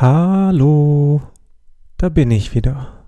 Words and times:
Hallo, 0.00 1.22
da 1.96 2.08
bin 2.08 2.30
ich 2.30 2.54
wieder. 2.54 3.02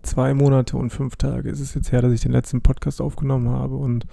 Zwei 0.00 0.32
Monate 0.32 0.78
und 0.78 0.88
fünf 0.88 1.16
Tage 1.16 1.50
ist 1.50 1.60
es 1.60 1.74
jetzt 1.74 1.92
her, 1.92 2.00
dass 2.00 2.14
ich 2.14 2.22
den 2.22 2.32
letzten 2.32 2.62
Podcast 2.62 3.02
aufgenommen 3.02 3.50
habe 3.50 3.76
und 3.76 4.06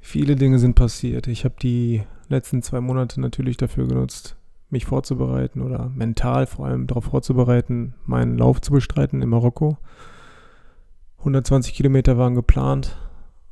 viele 0.00 0.34
Dinge 0.34 0.58
sind 0.58 0.74
passiert. 0.74 1.28
Ich 1.28 1.44
habe 1.44 1.54
die 1.62 2.02
letzten 2.26 2.60
zwei 2.62 2.80
Monate 2.80 3.20
natürlich 3.20 3.56
dafür 3.56 3.86
genutzt, 3.86 4.36
mich 4.68 4.84
vorzubereiten 4.84 5.62
oder 5.62 5.92
mental 5.94 6.48
vor 6.48 6.66
allem 6.66 6.88
darauf 6.88 7.04
vorzubereiten, 7.04 7.94
meinen 8.04 8.36
Lauf 8.36 8.60
zu 8.60 8.72
bestreiten 8.72 9.22
in 9.22 9.28
Marokko. 9.28 9.78
120 11.18 11.72
Kilometer 11.72 12.18
waren 12.18 12.34
geplant, 12.34 12.98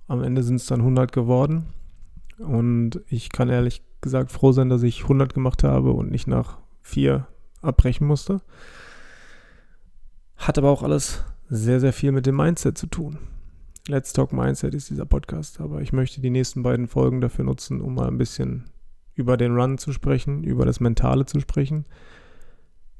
am 0.09 0.25
Ende 0.25 0.43
sind 0.43 0.57
es 0.57 0.66
dann 0.66 0.80
100 0.80 1.12
geworden 1.12 1.66
und 2.38 3.00
ich 3.09 3.30
kann 3.30 3.48
ehrlich 3.48 3.84
gesagt 4.00 4.32
froh 4.32 4.50
sein, 4.50 4.68
dass 4.68 4.82
ich 4.82 5.04
100 5.04 5.34
gemacht 5.34 5.62
habe 5.62 5.93
und 5.93 6.11
nicht 6.11 6.27
nach 6.27 6.65
vier 6.87 7.27
abbrechen 7.62 8.07
musste. 8.07 8.40
Hat 10.36 10.57
aber 10.57 10.71
auch 10.71 10.82
alles 10.82 11.25
sehr, 11.49 11.81
sehr 11.81 11.93
viel 11.93 12.13
mit 12.13 12.27
dem 12.27 12.36
Mindset 12.36 12.79
zu 12.79 12.86
tun. 12.86 13.18
Let's 13.89 14.13
Talk 14.13 14.32
Mindset 14.32 14.75
ist 14.75 14.91
dieser 14.91 15.07
Podcast, 15.07 15.61
aber 15.61 15.80
ich 15.80 15.93
möchte 15.93 16.21
die 16.21 16.30
nächsten 16.30 16.63
beiden 16.63 16.89
Folgen 16.89 17.21
dafür 17.21 17.44
nutzen, 17.44 17.80
um 17.80 17.94
mal 17.94 18.08
ein 18.08 18.18
bisschen 18.18 18.71
über 19.14 19.36
den 19.36 19.57
Run 19.57 19.79
zu 19.79 19.93
sprechen, 19.93 20.44
über 20.44 20.64
das 20.64 20.80
Mentale 20.80 21.25
zu 21.25 21.41
sprechen, 21.41 21.85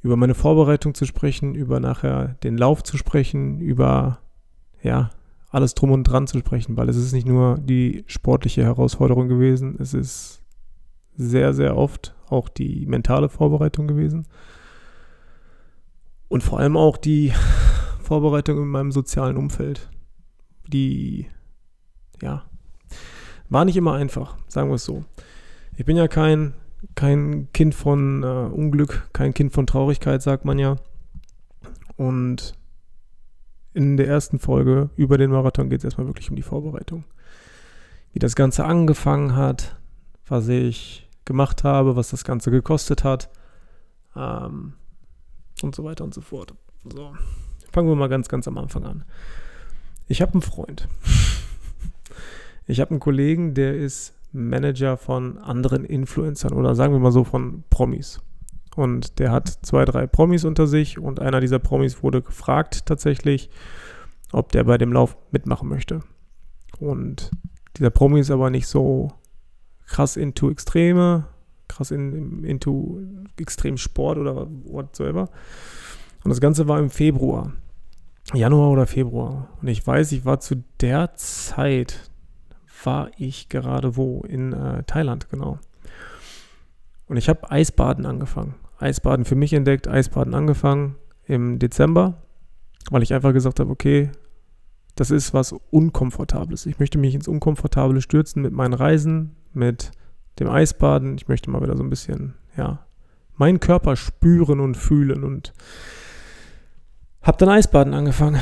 über 0.03 0.17
meine 0.17 0.35
Vorbereitung 0.35 0.95
zu 0.95 1.05
sprechen, 1.05 1.55
über 1.55 1.81
nachher 1.81 2.37
den 2.43 2.57
Lauf 2.57 2.83
zu 2.83 2.97
sprechen, 2.97 3.61
über 3.61 4.21
ja, 4.83 5.11
alles 5.51 5.75
drum 5.75 5.91
und 5.91 6.05
dran 6.05 6.27
zu 6.27 6.39
sprechen, 6.39 6.77
weil 6.77 6.89
es 6.89 6.97
ist 6.97 7.13
nicht 7.13 7.27
nur 7.27 7.59
die 7.59 8.05
sportliche 8.07 8.63
Herausforderung 8.63 9.29
gewesen, 9.29 9.77
es 9.79 9.95
ist 9.95 10.43
sehr, 11.17 11.55
sehr 11.55 11.77
oft 11.77 12.15
auch 12.29 12.49
die 12.49 12.87
mentale 12.87 13.29
Vorbereitung 13.29 13.87
gewesen. 13.87 14.27
Und 16.29 16.43
vor 16.43 16.59
allem 16.59 16.77
auch 16.77 16.97
die 16.97 17.33
Vorbereitung 18.01 18.59
in 18.59 18.69
meinem 18.69 18.93
sozialen 18.93 19.37
Umfeld. 19.37 19.89
Die, 20.69 21.27
ja, 22.21 22.45
war 23.49 23.65
nicht 23.65 23.77
immer 23.77 23.95
einfach, 23.95 24.37
sagen 24.49 24.71
wir 24.71 24.75
es 24.75 24.85
so. 24.85 25.05
Ich 25.77 25.85
bin 25.85 25.97
ja 25.97 26.09
kein, 26.09 26.55
kein 26.95 27.49
Kind 27.53 27.75
von 27.75 28.23
äh, 28.23 28.27
Unglück, 28.27 29.09
kein 29.13 29.35
Kind 29.35 29.53
von 29.53 29.67
Traurigkeit, 29.67 30.23
sagt 30.23 30.45
man 30.45 30.59
ja. 30.59 30.77
Und 31.97 32.55
in 33.75 33.97
der 33.97 34.09
ersten 34.09 34.39
Folge 34.39 34.91
über 34.97 35.19
den 35.19 35.31
Marathon 35.31 35.69
geht 35.69 35.81
es 35.81 35.85
erstmal 35.85 36.07
wirklich 36.07 36.31
um 36.31 36.37
die 36.37 36.43
Vorbereitung. 36.43 37.05
Wie 38.13 38.19
das 38.19 38.35
Ganze 38.35 38.65
angefangen 38.65 39.37
hat, 39.37 39.77
was 40.27 40.49
ich 40.49 41.06
gemacht 41.27 41.65
habe, 41.65 41.97
was 41.97 42.09
das 42.09 42.25
Ganze 42.25 42.51
gekostet 42.51 43.05
hat 43.05 43.29
ähm, 44.17 44.73
und 45.63 45.75
so 45.75 45.85
weiter 45.85 46.05
und 46.05 46.15
so 46.15 46.23
fort. 46.23 46.55
So, 46.85 47.13
fangen 47.73 47.89
wir 47.89 47.97
mal 47.97 48.09
ganz, 48.09 48.29
ganz 48.29 48.49
am 48.49 48.57
Anfang 48.57 48.85
an. 48.85 49.05
Ich 50.09 50.23
habe 50.23 50.33
einen 50.33 50.43
Freund. 50.43 50.89
Ich 52.69 52.81
habe 52.81 52.91
einen 52.91 52.99
Kollegen, 52.99 53.55
der 53.55 53.77
ist 53.77 54.13
Manager 54.33 54.97
von 54.97 55.39
anderen 55.39 55.85
Influencern 55.85 56.53
oder 56.53 56.75
sagen 56.75 56.93
wir 56.93 56.99
mal 56.99 57.13
so 57.13 57.23
von 57.23 57.63
Promis. 57.71 58.21
Und 58.75 59.21
der 59.21 59.31
hat 59.31 59.49
zwei, 59.63 59.85
drei 59.85 60.09
Promis 60.09 60.45
unter 60.45 60.67
sich 60.67 60.99
und 60.99 61.21
einer 61.21 61.41
dieser 61.41 61.61
Promis 61.61 62.03
wurde 62.03 62.23
gefragt 62.23 62.87
tatsächlich, 62.87 63.51
ob 64.33 64.51
der 64.51 64.65
bei 64.65 64.79
dem 64.79 64.93
Lauf 64.93 65.17
mitmachen 65.31 65.69
möchte. 65.69 66.03
Und 66.81 67.31
dieser 67.79 67.91
Promi 67.91 68.19
ist 68.19 68.33
aber 68.33 68.51
nicht 68.51 68.67
so 68.67 69.13
krass 69.87 70.17
into 70.17 70.51
Extreme, 70.51 71.27
krass 71.69 71.91
in, 71.91 72.45
into 72.45 73.01
Extremsport 73.39 74.19
oder 74.19 74.47
whatsoever. 74.65 75.29
Und 76.25 76.31
das 76.31 76.41
Ganze 76.41 76.69
war 76.69 76.79
im 76.79 76.91
Februar. 76.91 77.53
Januar 78.35 78.71
oder 78.71 78.87
Februar. 78.87 79.49
Und 79.63 79.69
ich 79.69 79.87
weiß, 79.87 80.13
ich 80.13 80.25
war 80.25 80.41
zu 80.41 80.65
der 80.81 81.15
Zeit, 81.15 82.11
war 82.83 83.11
ich 83.17 83.49
gerade 83.49 83.97
wo? 83.97 84.23
In 84.23 84.53
äh, 84.53 84.83
Thailand, 84.85 85.29
genau. 85.31 85.59
Und 87.07 87.17
ich 87.17 87.29
habe 87.29 87.51
Eisbaden 87.51 88.07
angefangen. 88.07 88.55
Eisbaden 88.79 89.25
für 89.25 89.37
mich 89.37 89.53
entdeckt, 89.53 89.89
Eisbaden 89.89 90.35
angefangen 90.35 90.97
im 91.25 91.59
Dezember, 91.59 92.23
weil 92.91 93.03
ich 93.03 93.15
einfach 93.15 93.33
gesagt 93.33 93.61
habe, 93.61 93.71
okay, 93.71 94.11
das 94.97 95.11
ist 95.11 95.35
was 95.35 95.53
Unkomfortables. 95.71 96.67
Ich 96.67 96.79
möchte 96.79 96.99
mich 96.99 97.15
ins 97.15 97.29
Unkomfortable 97.29 98.01
stürzen 98.01 98.43
mit 98.43 98.53
meinen 98.53 98.75
Reisen, 98.75 99.37
mit 99.57 99.91
dem 100.39 100.49
Eisbaden. 100.49 101.17
Ich 101.17 101.29
möchte 101.29 101.51
mal 101.51 101.63
wieder 101.63 101.77
so 101.77 101.83
ein 101.83 101.91
bisschen, 101.91 102.35
ja, 102.57 102.87
meinen 103.35 103.61
Körper 103.61 103.97
spüren 103.97 104.61
und 104.61 104.77
fühlen 104.77 105.25
und 105.25 105.53
habe 107.23 107.39
dann 107.39 107.49
Eisbaden 107.49 107.95
angefangen. 107.95 108.41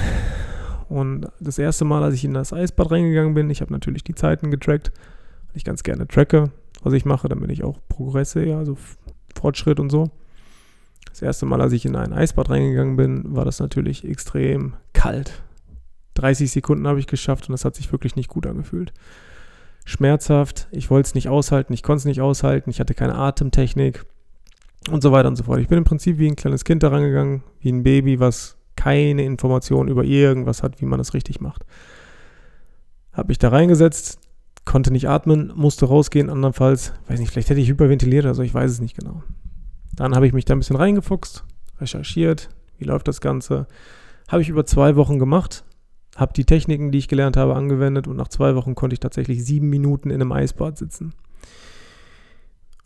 Und 0.88 1.28
das 1.40 1.58
erste 1.58 1.84
Mal, 1.84 2.02
als 2.02 2.14
ich 2.14 2.24
in 2.24 2.34
das 2.34 2.52
Eisbad 2.52 2.90
reingegangen 2.90 3.34
bin, 3.34 3.48
ich 3.48 3.62
habe 3.62 3.72
natürlich 3.72 4.04
die 4.04 4.14
Zeiten 4.14 4.50
getrackt, 4.50 4.92
weil 5.48 5.56
ich 5.56 5.64
ganz 5.64 5.82
gerne 5.82 6.06
tracke, 6.06 6.50
was 6.82 6.92
ich 6.92 7.04
mache, 7.04 7.28
damit 7.28 7.50
ich 7.50 7.64
auch 7.64 7.78
Progresse, 7.88 8.44
ja, 8.44 8.58
also 8.58 8.76
Fortschritt 9.34 9.80
und 9.80 9.90
so. 9.90 10.10
Das 11.08 11.22
erste 11.22 11.46
Mal, 11.46 11.60
als 11.60 11.72
ich 11.72 11.86
in 11.86 11.96
ein 11.96 12.12
Eisbad 12.12 12.50
reingegangen 12.50 12.96
bin, 12.96 13.34
war 13.34 13.44
das 13.44 13.60
natürlich 13.60 14.04
extrem 14.04 14.74
kalt. 14.92 15.42
30 16.14 16.50
Sekunden 16.50 16.86
habe 16.86 17.00
ich 17.00 17.06
geschafft 17.06 17.48
und 17.48 17.52
das 17.52 17.64
hat 17.64 17.74
sich 17.74 17.90
wirklich 17.90 18.14
nicht 18.14 18.28
gut 18.28 18.46
angefühlt 18.46 18.92
schmerzhaft, 19.84 20.68
ich 20.70 20.90
wollte 20.90 21.08
es 21.08 21.14
nicht 21.14 21.28
aushalten, 21.28 21.72
ich 21.72 21.82
konnte 21.82 21.98
es 21.98 22.04
nicht 22.04 22.20
aushalten, 22.20 22.70
ich 22.70 22.80
hatte 22.80 22.94
keine 22.94 23.14
Atemtechnik 23.14 24.04
und 24.90 25.02
so 25.02 25.12
weiter 25.12 25.28
und 25.28 25.36
so 25.36 25.44
fort. 25.44 25.60
Ich 25.60 25.68
bin 25.68 25.78
im 25.78 25.84
Prinzip 25.84 26.18
wie 26.18 26.26
ein 26.26 26.36
kleines 26.36 26.64
Kind 26.64 26.82
da 26.82 26.88
rangegangen, 26.88 27.42
wie 27.60 27.70
ein 27.70 27.82
Baby, 27.82 28.20
was 28.20 28.56
keine 28.76 29.24
Information 29.24 29.88
über 29.88 30.04
irgendwas 30.04 30.62
hat, 30.62 30.80
wie 30.80 30.86
man 30.86 30.98
das 30.98 31.14
richtig 31.14 31.40
macht. 31.40 31.64
Habe 33.12 33.28
mich 33.28 33.38
da 33.38 33.48
reingesetzt, 33.48 34.18
konnte 34.64 34.90
nicht 34.90 35.08
atmen, 35.08 35.52
musste 35.54 35.86
rausgehen, 35.86 36.30
andernfalls, 36.30 36.92
weiß 37.08 37.20
nicht, 37.20 37.30
vielleicht 37.30 37.50
hätte 37.50 37.60
ich 37.60 37.68
hyperventiliert 37.68 38.24
oder 38.24 38.34
so, 38.34 38.42
ich 38.42 38.54
weiß 38.54 38.70
es 38.70 38.80
nicht 38.80 38.96
genau. 38.96 39.22
Dann 39.94 40.14
habe 40.14 40.26
ich 40.26 40.32
mich 40.32 40.44
da 40.44 40.54
ein 40.54 40.58
bisschen 40.58 40.76
reingefuchst, 40.76 41.44
recherchiert, 41.78 42.48
wie 42.78 42.84
läuft 42.84 43.06
das 43.06 43.20
Ganze. 43.20 43.66
Habe 44.28 44.42
ich 44.42 44.48
über 44.48 44.66
zwei 44.66 44.96
Wochen 44.96 45.18
gemacht, 45.18 45.64
habe 46.16 46.32
die 46.32 46.44
Techniken, 46.44 46.92
die 46.92 46.98
ich 46.98 47.08
gelernt 47.08 47.36
habe, 47.36 47.56
angewendet 47.56 48.06
und 48.06 48.16
nach 48.16 48.28
zwei 48.28 48.54
Wochen 48.54 48.74
konnte 48.74 48.94
ich 48.94 49.00
tatsächlich 49.00 49.44
sieben 49.44 49.68
Minuten 49.68 50.10
in 50.10 50.20
einem 50.20 50.32
Eisbad 50.32 50.78
sitzen. 50.78 51.12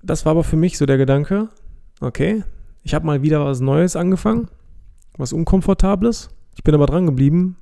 Das 0.02 0.24
war 0.24 0.32
aber 0.32 0.44
für 0.44 0.56
mich 0.56 0.78
so 0.78 0.86
der 0.86 0.96
Gedanke, 0.96 1.48
okay, 2.00 2.44
ich 2.82 2.94
habe 2.94 3.06
mal 3.06 3.22
wieder 3.22 3.44
was 3.44 3.60
Neues 3.60 3.96
angefangen, 3.96 4.48
was 5.16 5.32
Unkomfortables. 5.32 6.30
Ich 6.54 6.62
bin 6.62 6.74
aber 6.74 6.86
dran 6.86 7.06
geblieben. 7.06 7.56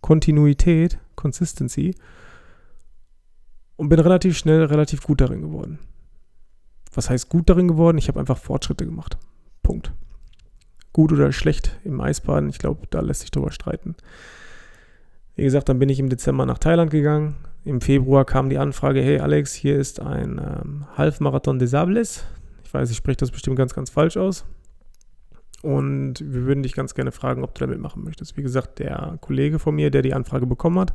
Kontinuität, 0.00 0.98
Consistency. 1.16 1.94
Und 3.76 3.88
bin 3.88 3.98
relativ 3.98 4.36
schnell 4.36 4.64
relativ 4.64 5.02
gut 5.02 5.20
darin 5.20 5.40
geworden. 5.40 5.78
Was 6.92 7.08
heißt 7.08 7.28
gut 7.28 7.48
darin 7.48 7.68
geworden? 7.68 7.98
Ich 7.98 8.08
habe 8.08 8.20
einfach 8.20 8.38
Fortschritte 8.38 8.84
gemacht. 8.84 9.18
Punkt. 9.62 9.92
Gut 10.92 11.12
oder 11.12 11.32
schlecht 11.32 11.78
im 11.84 12.00
Eisbaden, 12.00 12.50
ich 12.50 12.58
glaube, 12.58 12.86
da 12.90 13.00
lässt 13.00 13.20
sich 13.22 13.30
drüber 13.30 13.52
streiten. 13.52 13.94
Wie 15.40 15.44
gesagt, 15.44 15.70
dann 15.70 15.78
bin 15.78 15.88
ich 15.88 15.98
im 15.98 16.10
Dezember 16.10 16.44
nach 16.44 16.58
Thailand 16.58 16.90
gegangen. 16.90 17.34
Im 17.64 17.80
Februar 17.80 18.26
kam 18.26 18.50
die 18.50 18.58
Anfrage, 18.58 19.00
hey 19.00 19.20
Alex, 19.20 19.54
hier 19.54 19.78
ist 19.78 19.98
ein 19.98 20.38
ähm, 20.38 20.84
Halbmarathon 20.98 21.58
des 21.58 21.70
Sables. 21.70 22.26
Ich 22.62 22.74
weiß, 22.74 22.90
ich 22.90 22.98
spreche 22.98 23.16
das 23.16 23.30
bestimmt 23.30 23.56
ganz, 23.56 23.72
ganz 23.72 23.88
falsch 23.88 24.18
aus. 24.18 24.44
Und 25.62 26.16
wir 26.20 26.44
würden 26.44 26.62
dich 26.62 26.74
ganz 26.74 26.94
gerne 26.94 27.10
fragen, 27.10 27.42
ob 27.42 27.54
du 27.54 27.60
da 27.60 27.66
mitmachen 27.68 28.04
möchtest. 28.04 28.36
Wie 28.36 28.42
gesagt, 28.42 28.80
der 28.80 29.16
Kollege 29.22 29.58
von 29.58 29.74
mir, 29.74 29.90
der 29.90 30.02
die 30.02 30.12
Anfrage 30.12 30.44
bekommen 30.44 30.78
hat, 30.78 30.92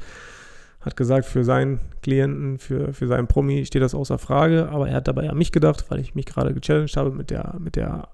hat 0.80 0.96
gesagt, 0.96 1.26
für 1.26 1.44
seinen 1.44 1.80
Klienten, 2.04 2.60
für, 2.60 2.94
für 2.94 3.08
seinen 3.08 3.26
Promi 3.26 3.66
steht 3.66 3.82
das 3.82 3.96
außer 3.96 4.20
Frage. 4.20 4.70
Aber 4.70 4.88
er 4.88 4.98
hat 4.98 5.08
dabei 5.08 5.28
an 5.28 5.40
mich 5.40 5.54
gedacht, 5.54 5.86
weil 5.90 6.00
ich 6.00 6.14
mich 6.14 6.28
gerade 6.28 6.54
gechallenged 6.54 6.98
habe 6.98 7.10
mit 7.10 7.32
der, 7.32 7.56
mit 7.58 7.76
der 7.76 8.10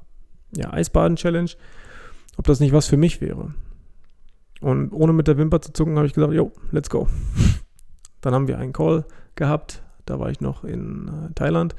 ja, 0.55 0.71
Eisbaden-Challenge, 0.71 1.51
ob 2.37 2.47
das 2.47 2.61
nicht 2.61 2.71
was 2.71 2.87
für 2.87 2.95
mich 2.95 3.19
wäre. 3.19 3.53
Und 4.61 4.93
ohne 4.93 5.11
mit 5.11 5.27
der 5.27 5.37
Wimper 5.37 5.59
zu 5.61 5.73
zucken, 5.73 5.97
habe 5.97 6.07
ich 6.07 6.13
gesagt, 6.13 6.33
jo, 6.33 6.51
let's 6.71 6.89
go. 6.89 7.07
Dann 8.21 8.33
haben 8.33 8.47
wir 8.47 8.59
einen 8.59 8.73
Call 8.73 9.05
gehabt. 9.35 9.81
Da 10.05 10.19
war 10.19 10.29
ich 10.29 10.39
noch 10.39 10.63
in 10.63 11.07
äh, 11.07 11.33
Thailand. 11.33 11.75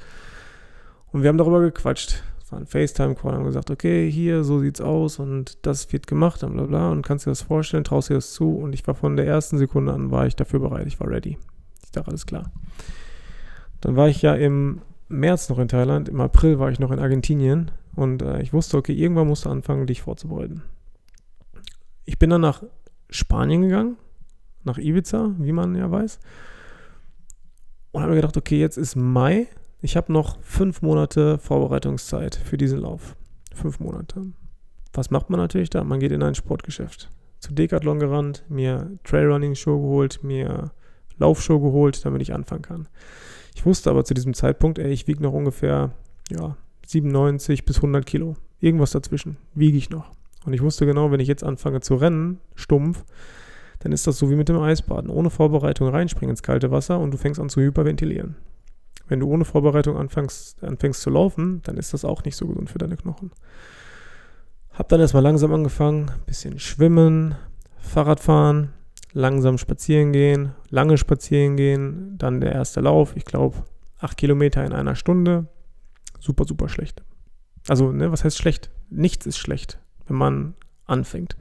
Und 1.12 1.22
wir 1.22 1.28
haben 1.28 1.38
darüber 1.38 1.60
gequatscht. 1.60 2.22
Es 2.42 2.50
war 2.50 2.58
ein 2.58 2.66
FaceTime-Call. 2.66 3.32
Haben 3.32 3.44
gesagt, 3.44 3.70
okay, 3.70 4.10
hier, 4.10 4.42
so 4.42 4.58
sieht's 4.60 4.80
aus 4.80 5.18
und 5.20 5.64
das 5.64 5.92
wird 5.92 6.06
gemacht 6.06 6.42
und 6.42 6.54
bla 6.54 6.64
bla. 6.64 6.90
Und 6.90 7.02
kannst 7.06 7.26
dir 7.26 7.30
das 7.30 7.42
vorstellen, 7.42 7.84
traust 7.84 8.10
dir 8.10 8.14
das 8.14 8.32
zu. 8.32 8.56
Und 8.56 8.72
ich 8.72 8.86
war 8.86 8.94
von 8.94 9.16
der 9.16 9.26
ersten 9.26 9.58
Sekunde 9.58 9.92
an, 9.92 10.10
war 10.10 10.26
ich 10.26 10.34
dafür 10.34 10.58
bereit. 10.58 10.86
Ich 10.88 10.98
war 10.98 11.08
ready. 11.08 11.38
Ich 11.84 11.92
dachte, 11.92 12.08
alles 12.08 12.26
klar. 12.26 12.50
Dann 13.80 13.94
war 13.94 14.08
ich 14.08 14.22
ja 14.22 14.34
im 14.34 14.82
März 15.08 15.48
noch 15.48 15.58
in 15.58 15.68
Thailand. 15.68 16.08
Im 16.08 16.20
April 16.20 16.58
war 16.58 16.70
ich 16.70 16.80
noch 16.80 16.90
in 16.90 16.98
Argentinien. 16.98 17.70
Und 17.94 18.22
äh, 18.22 18.42
ich 18.42 18.52
wusste, 18.52 18.76
okay, 18.76 18.94
irgendwann 18.94 19.28
musst 19.28 19.44
du 19.44 19.50
anfangen, 19.50 19.86
dich 19.86 20.02
vorzubereiten. 20.02 20.62
Ich 22.04 22.18
bin 22.18 22.30
dann 22.30 22.40
nach 22.40 22.62
Spanien 23.10 23.62
gegangen, 23.62 23.96
nach 24.64 24.78
Ibiza, 24.78 25.34
wie 25.38 25.52
man 25.52 25.74
ja 25.74 25.90
weiß. 25.90 26.18
Und 27.92 28.02
habe 28.02 28.12
mir 28.12 28.20
gedacht, 28.20 28.36
okay, 28.36 28.58
jetzt 28.58 28.78
ist 28.78 28.96
Mai. 28.96 29.48
Ich 29.80 29.96
habe 29.96 30.12
noch 30.12 30.40
fünf 30.42 30.82
Monate 30.82 31.38
Vorbereitungszeit 31.38 32.36
für 32.36 32.56
diesen 32.56 32.80
Lauf. 32.80 33.16
Fünf 33.54 33.80
Monate. 33.80 34.32
Was 34.92 35.10
macht 35.10 35.30
man 35.30 35.40
natürlich 35.40 35.70
da? 35.70 35.84
Man 35.84 36.00
geht 36.00 36.12
in 36.12 36.22
ein 36.22 36.34
Sportgeschäft. 36.34 37.10
Zu 37.38 37.52
Decathlon 37.52 37.98
gerannt, 37.98 38.44
mir 38.48 38.98
Trailrunning-Show 39.04 39.80
geholt, 39.80 40.20
mir 40.22 40.70
Laufshow 41.18 41.60
geholt, 41.60 42.04
damit 42.04 42.22
ich 42.22 42.32
anfangen 42.32 42.62
kann. 42.62 42.88
Ich 43.54 43.66
wusste 43.66 43.90
aber 43.90 44.04
zu 44.04 44.14
diesem 44.14 44.34
Zeitpunkt, 44.34 44.78
ey, 44.78 44.90
ich 44.92 45.06
wiege 45.06 45.22
noch 45.22 45.32
ungefähr 45.32 45.92
ja, 46.30 46.56
97 46.86 47.64
bis 47.64 47.76
100 47.76 48.06
Kilo. 48.06 48.36
Irgendwas 48.60 48.92
dazwischen 48.92 49.36
wiege 49.54 49.76
ich 49.76 49.90
noch. 49.90 50.12
Und 50.44 50.52
ich 50.52 50.62
wusste 50.62 50.86
genau, 50.86 51.10
wenn 51.10 51.20
ich 51.20 51.28
jetzt 51.28 51.44
anfange 51.44 51.80
zu 51.80 51.94
rennen, 51.94 52.40
stumpf, 52.54 53.04
dann 53.80 53.92
ist 53.92 54.06
das 54.06 54.18
so 54.18 54.30
wie 54.30 54.36
mit 54.36 54.48
dem 54.48 54.58
Eisbaden. 54.58 55.10
Ohne 55.10 55.30
Vorbereitung 55.30 55.88
reinspringen 55.88 56.30
ins 56.30 56.42
kalte 56.42 56.70
Wasser 56.70 56.98
und 56.98 57.12
du 57.12 57.18
fängst 57.18 57.40
an 57.40 57.48
zu 57.48 57.60
hyperventilieren. 57.60 58.36
Wenn 59.08 59.20
du 59.20 59.28
ohne 59.28 59.44
Vorbereitung 59.44 59.96
anfängst, 59.96 60.62
anfängst 60.62 61.02
zu 61.02 61.10
laufen, 61.10 61.60
dann 61.64 61.76
ist 61.76 61.92
das 61.92 62.04
auch 62.04 62.24
nicht 62.24 62.36
so 62.36 62.46
gesund 62.46 62.70
für 62.70 62.78
deine 62.78 62.96
Knochen. 62.96 63.32
Hab 64.72 64.88
dann 64.88 65.00
erstmal 65.00 65.22
langsam 65.22 65.52
angefangen, 65.52 66.10
bisschen 66.26 66.58
schwimmen, 66.58 67.34
Fahrradfahren, 67.76 68.70
langsam 69.12 69.58
spazieren 69.58 70.12
gehen, 70.12 70.52
lange 70.70 70.96
spazieren 70.96 71.56
gehen, 71.56 72.16
dann 72.16 72.40
der 72.40 72.52
erste 72.52 72.80
Lauf, 72.80 73.16
ich 73.16 73.24
glaube, 73.24 73.64
acht 73.98 74.16
Kilometer 74.16 74.64
in 74.64 74.72
einer 74.72 74.94
Stunde. 74.94 75.46
Super, 76.20 76.44
super 76.44 76.68
schlecht. 76.68 77.02
Also, 77.68 77.92
ne, 77.92 78.10
was 78.10 78.24
heißt 78.24 78.38
schlecht? 78.38 78.70
Nichts 78.88 79.26
ist 79.26 79.38
schlecht, 79.38 79.78
wenn 80.06 80.16
man 80.16 80.54
anfängt. 80.86 81.36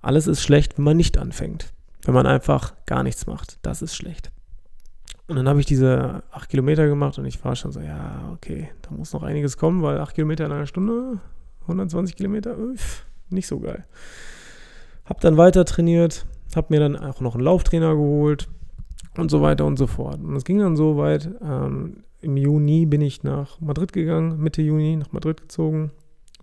Alles 0.00 0.26
ist 0.26 0.42
schlecht, 0.42 0.76
wenn 0.76 0.84
man 0.84 0.96
nicht 0.96 1.18
anfängt. 1.18 1.72
Wenn 2.04 2.14
man 2.14 2.26
einfach 2.26 2.74
gar 2.86 3.02
nichts 3.02 3.26
macht. 3.26 3.58
Das 3.62 3.80
ist 3.80 3.96
schlecht. 3.96 4.30
Und 5.26 5.36
dann 5.36 5.48
habe 5.48 5.60
ich 5.60 5.66
diese 5.66 6.22
acht 6.30 6.50
Kilometer 6.50 6.86
gemacht 6.86 7.18
und 7.18 7.24
ich 7.24 7.42
war 7.44 7.56
schon 7.56 7.72
so, 7.72 7.80
ja, 7.80 8.30
okay, 8.34 8.68
da 8.82 8.90
muss 8.90 9.14
noch 9.14 9.22
einiges 9.22 9.56
kommen, 9.56 9.82
weil 9.82 9.98
acht 9.98 10.14
Kilometer 10.14 10.44
in 10.44 10.52
einer 10.52 10.66
Stunde, 10.66 11.18
120 11.62 12.14
Kilometer, 12.14 12.58
uff, 12.58 13.06
nicht 13.30 13.46
so 13.46 13.58
geil. 13.58 13.84
Hab 15.06 15.20
dann 15.20 15.38
weiter 15.38 15.64
trainiert, 15.64 16.26
hab 16.54 16.68
mir 16.68 16.80
dann 16.80 16.96
auch 16.96 17.20
noch 17.20 17.34
einen 17.34 17.44
Lauftrainer 17.44 17.94
geholt 17.94 18.48
und 19.16 19.30
so 19.30 19.40
weiter 19.40 19.64
und 19.64 19.78
so 19.78 19.86
fort. 19.86 20.20
Und 20.22 20.36
es 20.36 20.44
ging 20.44 20.58
dann 20.58 20.76
so 20.76 20.98
weit, 20.98 21.30
ähm, 21.42 22.04
im 22.20 22.36
Juni 22.36 22.84
bin 22.84 23.00
ich 23.00 23.22
nach 23.22 23.60
Madrid 23.60 23.94
gegangen, 23.94 24.38
Mitte 24.38 24.60
Juni 24.60 24.96
nach 24.96 25.12
Madrid 25.12 25.40
gezogen, 25.40 25.90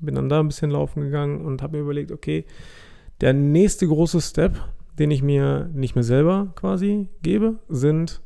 bin 0.01 0.15
dann 0.15 0.29
da 0.29 0.39
ein 0.39 0.47
bisschen 0.47 0.71
laufen 0.71 1.01
gegangen 1.01 1.41
und 1.45 1.61
habe 1.61 1.77
mir 1.77 1.83
überlegt, 1.83 2.11
okay, 2.11 2.45
der 3.21 3.33
nächste 3.33 3.87
große 3.87 4.21
Step, 4.21 4.57
den 4.97 5.11
ich 5.11 5.21
mir 5.21 5.69
nicht 5.73 5.95
mehr 5.95 6.03
selber 6.03 6.51
quasi 6.55 7.07
gebe, 7.21 7.59
sind 7.69 8.21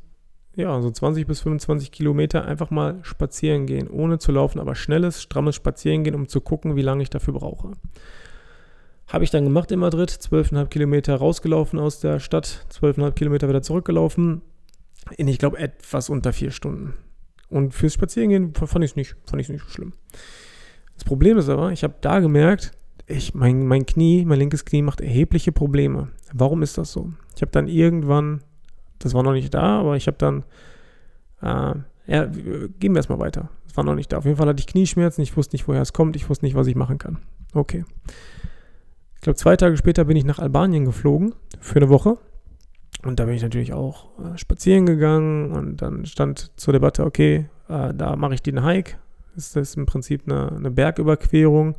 ja, 0.55 0.81
so 0.81 0.89
20 0.89 1.27
bis 1.27 1.41
25 1.41 1.91
Kilometer 1.91 2.45
einfach 2.45 2.71
mal 2.71 2.99
spazieren 3.03 3.65
gehen, 3.65 3.89
ohne 3.89 4.19
zu 4.19 4.31
laufen, 4.31 4.59
aber 4.59 4.75
schnelles, 4.75 5.21
strammes 5.21 5.55
Spazieren 5.55 6.03
gehen, 6.03 6.15
um 6.15 6.27
zu 6.27 6.39
gucken, 6.39 6.75
wie 6.75 6.81
lange 6.81 7.03
ich 7.03 7.09
dafür 7.09 7.33
brauche. 7.33 7.73
Habe 9.07 9.23
ich 9.23 9.31
dann 9.31 9.43
gemacht 9.43 9.71
in 9.71 9.79
Madrid, 9.79 10.09
12,5 10.09 10.67
Kilometer 10.67 11.15
rausgelaufen 11.15 11.77
aus 11.77 11.99
der 11.99 12.19
Stadt, 12.19 12.65
12,5 12.71 13.11
Kilometer 13.11 13.49
wieder 13.49 13.61
zurückgelaufen, 13.61 14.41
in, 15.17 15.27
ich 15.27 15.37
glaube, 15.37 15.59
etwas 15.59 16.09
unter 16.09 16.33
vier 16.33 16.51
Stunden. 16.51 16.93
Und 17.49 17.73
fürs 17.73 17.93
Spazierengehen 17.93 18.53
fand 18.55 18.83
ich 18.83 18.91
es 18.91 18.95
nicht, 18.95 19.15
fand 19.25 19.41
ich 19.41 19.49
nicht 19.49 19.63
so 19.63 19.69
schlimm. 19.69 19.93
Das 20.95 21.03
Problem 21.03 21.37
ist 21.37 21.49
aber, 21.49 21.71
ich 21.71 21.83
habe 21.83 21.95
da 22.01 22.19
gemerkt, 22.19 22.71
ich, 23.07 23.35
mein, 23.35 23.67
mein 23.67 23.85
Knie, 23.85 24.25
mein 24.25 24.39
linkes 24.39 24.65
Knie 24.65 24.81
macht 24.81 25.01
erhebliche 25.01 25.51
Probleme. 25.51 26.09
Warum 26.33 26.63
ist 26.63 26.77
das 26.77 26.91
so? 26.91 27.11
Ich 27.35 27.41
habe 27.41 27.51
dann 27.51 27.67
irgendwann 27.67 28.41
das 28.99 29.13
war 29.13 29.23
noch 29.23 29.33
nicht 29.33 29.53
da, 29.53 29.79
aber 29.79 29.95
ich 29.95 30.07
habe 30.07 30.17
dann, 30.17 30.43
äh, 31.41 31.75
ja, 32.07 32.25
gehen 32.25 32.93
wir 32.93 32.97
erstmal 32.97 33.19
weiter. 33.19 33.49
Das 33.67 33.77
war 33.77 33.83
noch 33.83 33.95
nicht 33.95 34.11
da. 34.11 34.17
Auf 34.17 34.25
jeden 34.25 34.37
Fall 34.37 34.47
hatte 34.47 34.59
ich 34.59 34.67
Knieschmerzen, 34.67 35.21
ich 35.21 35.35
wusste 35.35 35.55
nicht, 35.55 35.67
woher 35.67 35.81
es 35.81 35.93
kommt, 35.93 36.15
ich 36.15 36.29
wusste 36.29 36.45
nicht, 36.45 36.55
was 36.55 36.67
ich 36.67 36.75
machen 36.75 36.97
kann. 36.97 37.19
Okay. 37.53 37.85
Ich 39.15 39.21
glaube, 39.21 39.37
zwei 39.37 39.55
Tage 39.55 39.77
später 39.77 40.05
bin 40.05 40.17
ich 40.17 40.25
nach 40.25 40.39
Albanien 40.39 40.85
geflogen 40.85 41.33
für 41.59 41.77
eine 41.77 41.89
Woche. 41.89 42.17
Und 43.03 43.19
da 43.19 43.25
bin 43.25 43.35
ich 43.35 43.43
natürlich 43.43 43.73
auch 43.73 44.07
äh, 44.19 44.37
spazieren 44.37 44.85
gegangen 44.85 45.51
und 45.51 45.81
dann 45.81 46.05
stand 46.05 46.51
zur 46.55 46.73
Debatte, 46.73 47.03
okay, 47.03 47.47
äh, 47.67 47.93
da 47.93 48.15
mache 48.15 48.33
ich 48.33 48.41
den 48.41 48.63
Hike. 48.63 48.97
Das 49.35 49.55
ist 49.55 49.77
im 49.77 49.85
Prinzip 49.85 50.23
eine, 50.25 50.51
eine 50.51 50.71
Bergüberquerung. 50.71 51.75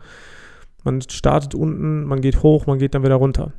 Man 0.84 1.00
startet 1.02 1.54
unten, 1.54 2.04
man 2.04 2.20
geht 2.20 2.42
hoch, 2.42 2.66
man 2.66 2.78
geht 2.78 2.94
dann 2.94 3.02
wieder 3.02 3.16
runter. 3.16 3.52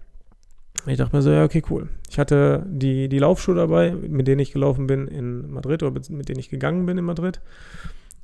Ich 0.86 0.98
dachte 0.98 1.16
mir 1.16 1.22
so, 1.22 1.32
ja, 1.32 1.44
okay, 1.44 1.62
cool. 1.70 1.90
Ich 2.10 2.18
hatte 2.20 2.66
die, 2.68 3.10
die 3.10 3.20
Laufschuhe 3.20 3.56
dabei, 3.56 3.92
mit 3.92 4.28
denen 4.28 4.40
ich 4.40 4.54
gelaufen 4.54 4.88
bin 4.88 5.08
in 5.08 5.52
Madrid 5.52 5.84
oder 5.84 6.00
mit 6.10 6.30
denen 6.30 6.40
ich 6.40 6.50
gegangen 6.50 6.86
bin 6.86 6.98
in 6.98 7.04
Madrid. 7.04 7.42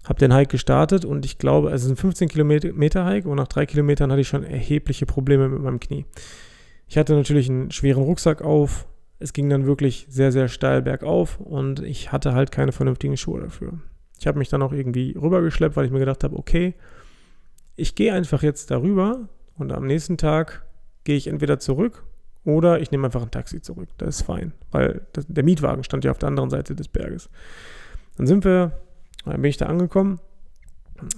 Habe 0.06 0.20
den 0.20 0.34
Hike 0.34 0.52
gestartet 0.52 1.06
und 1.06 1.26
ich 1.26 1.38
glaube, 1.38 1.72
es 1.72 1.84
ist 1.84 1.90
ein 1.90 1.98
15 1.98 2.30
Kilometer 2.30 3.06
Hike 3.06 3.28
und 3.28 3.38
nach 3.38 3.48
drei 3.48 3.66
Kilometern 3.66 4.12
hatte 4.12 4.22
ich 4.22 4.28
schon 4.28 4.44
erhebliche 4.44 5.06
Probleme 5.06 5.50
mit 5.50 5.62
meinem 5.62 5.80
Knie. 5.80 6.06
Ich 6.88 6.98
hatte 6.98 7.14
natürlich 7.16 7.50
einen 7.50 7.72
schweren 7.72 8.04
Rucksack 8.04 8.42
auf. 8.42 8.86
Es 9.20 9.34
ging 9.34 9.50
dann 9.50 9.66
wirklich 9.66 10.06
sehr, 10.10 10.32
sehr 10.32 10.48
steil 10.48 10.82
bergauf 10.82 11.40
und 11.40 11.82
ich 11.82 12.12
hatte 12.12 12.34
halt 12.34 12.52
keine 12.52 12.72
vernünftigen 12.72 13.18
Schuhe 13.18 13.42
dafür. 13.42 13.80
Ich 14.20 14.28
habe 14.28 14.40
mich 14.40 14.50
dann 14.50 14.62
auch 14.62 14.72
irgendwie 14.72 15.18
rübergeschleppt, 15.20 15.76
weil 15.76 15.86
ich 15.86 15.92
mir 15.92 16.00
gedacht 16.00 16.24
habe, 16.24 16.38
okay, 16.38 16.74
ich 17.76 17.96
gehe 17.96 18.14
einfach 18.14 18.44
jetzt 18.44 18.72
darüber 18.72 19.28
und 19.58 19.72
am 19.72 19.86
nächsten 19.86 20.18
Tag 20.18 20.66
gehe 21.04 21.18
ich 21.18 21.28
entweder 21.28 21.60
zurück 21.60 22.04
oder 22.46 22.80
ich 22.80 22.92
nehme 22.92 23.06
einfach 23.06 23.22
ein 23.22 23.32
Taxi 23.32 23.62
zurück. 23.62 23.90
Das 23.98 24.18
ist 24.18 24.22
fein, 24.24 24.54
weil 24.72 25.02
das, 25.14 25.26
der 25.28 25.44
Mietwagen 25.44 25.84
stand 25.84 26.04
ja 26.04 26.12
auf 26.12 26.20
der 26.20 26.30
anderen 26.30 26.50
Seite 26.50 26.76
des 26.76 26.88
Berges. 26.88 27.30
Dann 28.18 28.28
sind 28.28 28.46
wir, 28.46 28.80
dann 29.26 29.42
bin 29.42 29.50
ich 29.50 29.58
da 29.58 29.66
angekommen 29.66 30.20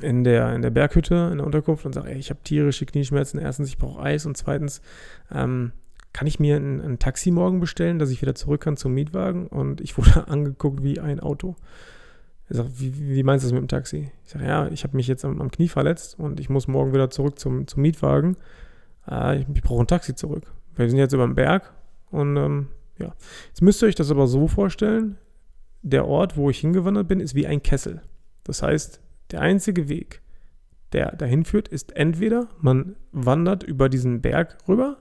in 0.02 0.24
der, 0.24 0.54
in 0.54 0.62
der 0.62 0.70
Berghütte, 0.70 1.30
in 1.32 1.38
der 1.38 1.46
Unterkunft 1.46 1.86
und 1.86 1.94
sage, 1.94 2.10
ey, 2.10 2.18
ich 2.18 2.30
habe 2.30 2.40
tierische 2.44 2.86
Knieschmerzen. 2.86 3.40
Erstens, 3.40 3.70
ich 3.70 3.78
brauche 3.78 4.02
Eis 4.02 4.26
und 4.26 4.38
zweitens, 4.38 4.82
ähm, 5.32 5.74
kann 6.14 6.28
ich 6.28 6.40
mir 6.40 6.56
ein, 6.56 6.80
ein, 6.80 6.98
Taxi 6.98 7.30
morgen 7.30 7.60
bestellen, 7.60 8.00
dass 8.00 8.10
ich 8.10 8.22
wieder 8.22 8.36
zurück 8.36 8.62
kann 8.62 8.78
zum 8.78 8.94
Mietwagen? 8.94 9.48
Und 9.48 9.82
ich 9.82 9.98
wurde 9.98 10.28
angeguckt 10.30 10.82
wie 10.82 11.00
ein 11.00 11.20
Auto. 11.20 11.56
Er 12.48 12.58
sagt, 12.58 12.80
wie, 12.80 13.16
wie 13.16 13.24
meinst 13.24 13.44
du 13.44 13.48
das 13.48 13.54
mit 13.54 13.62
dem 13.62 13.68
Taxi? 13.68 14.12
Ich 14.24 14.32
sage, 14.32 14.46
ja, 14.46 14.68
ich 14.68 14.84
habe 14.84 14.96
mich 14.96 15.08
jetzt 15.08 15.26
am, 15.26 15.42
am, 15.42 15.50
Knie 15.50 15.68
verletzt 15.68 16.20
und 16.20 16.40
ich 16.40 16.50
muss 16.50 16.68
morgen 16.68 16.94
wieder 16.94 17.10
zurück 17.10 17.40
zum, 17.40 17.68
zum 17.68 17.82
Mietwagen. 17.82 18.38
Äh, 19.10 19.40
ich, 19.40 19.48
ich 19.54 19.64
brauche 19.64 19.84
ein 19.84 19.88
Taxi 19.88 20.16
zurück. 20.16 20.52
Wir 20.76 20.90
sind 20.90 21.00
jetzt 21.00 21.14
über 21.14 21.26
dem 21.26 21.36
Berg 21.36 21.74
und 22.12 22.38
ähm, 22.38 22.68
ja. 23.00 23.14
Jetzt 23.48 23.62
müsst 23.62 23.82
ihr 23.82 23.88
euch 23.88 23.96
das 23.96 24.12
aber 24.12 24.28
so 24.28 24.48
vorstellen, 24.48 25.18
der 25.82 26.08
Ort, 26.08 26.38
wo 26.38 26.50
ich 26.50 26.60
hingewandert 26.60 27.08
bin, 27.08 27.20
ist 27.20 27.36
wie 27.36 27.48
ein 27.48 27.64
Kessel. 27.64 28.02
Das 28.44 28.62
heißt, 28.62 29.02
der 29.32 29.42
einzige 29.42 29.90
Weg, 29.90 30.22
der 30.94 31.16
dahin 31.16 31.46
führt, 31.46 31.68
ist 31.68 31.96
entweder 31.96 32.48
man 32.60 32.96
wandert 33.12 33.64
über 33.64 33.90
diesen 33.90 34.22
Berg 34.22 34.58
rüber, 34.68 34.98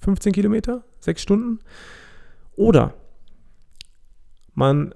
15 0.00 0.32
Kilometer, 0.32 0.84
6 1.00 1.22
Stunden, 1.22 1.60
oder 2.56 2.94
man 4.54 4.94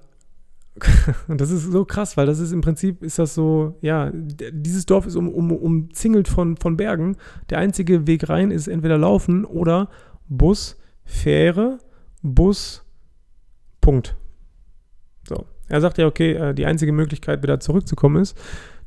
und 1.27 1.39
das 1.39 1.51
ist 1.51 1.71
so 1.71 1.85
krass, 1.85 2.17
weil 2.17 2.25
das 2.25 2.39
ist 2.39 2.51
im 2.51 2.61
Prinzip, 2.61 3.03
ist 3.03 3.17
das 3.17 3.33
so, 3.33 3.77
ja, 3.81 4.11
dieses 4.13 4.85
Dorf 4.85 5.05
ist 5.05 5.15
um, 5.15 5.29
um, 5.29 5.51
umzingelt 5.51 6.27
von, 6.27 6.57
von 6.57 6.75
Bergen. 6.75 7.15
Der 7.49 7.59
einzige 7.59 8.07
Weg 8.07 8.29
rein 8.29 8.51
ist 8.51 8.67
entweder 8.67 8.97
laufen 8.97 9.45
oder 9.45 9.89
Bus, 10.27 10.77
Fähre, 11.05 11.79
Bus, 12.21 12.83
Punkt. 13.79 14.17
So. 15.27 15.45
Er 15.67 15.81
sagt 15.81 15.97
ja, 15.97 16.07
okay, 16.07 16.33
äh, 16.33 16.53
die 16.53 16.65
einzige 16.65 16.91
Möglichkeit, 16.91 17.41
wieder 17.41 17.59
zurückzukommen, 17.59 18.21
ist, 18.21 18.37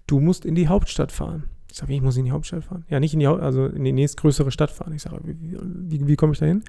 du 0.06 0.20
musst 0.20 0.44
in 0.44 0.54
die 0.54 0.68
Hauptstadt 0.68 1.10
fahren. 1.10 1.44
Ich 1.70 1.76
sage, 1.76 1.92
ich 1.94 2.02
muss 2.02 2.16
in 2.16 2.24
die 2.24 2.30
Hauptstadt 2.30 2.64
fahren. 2.64 2.84
Ja, 2.88 3.00
nicht 3.00 3.14
in 3.14 3.20
die, 3.20 3.26
also 3.26 3.66
in 3.66 3.84
die 3.84 3.92
nächstgrößere 3.92 4.50
Stadt 4.50 4.70
fahren. 4.70 4.92
Ich 4.92 5.02
sage, 5.02 5.20
wie, 5.24 5.58
wie, 5.60 6.06
wie 6.06 6.16
komme 6.16 6.32
ich 6.32 6.38
da 6.38 6.46
hin? 6.46 6.62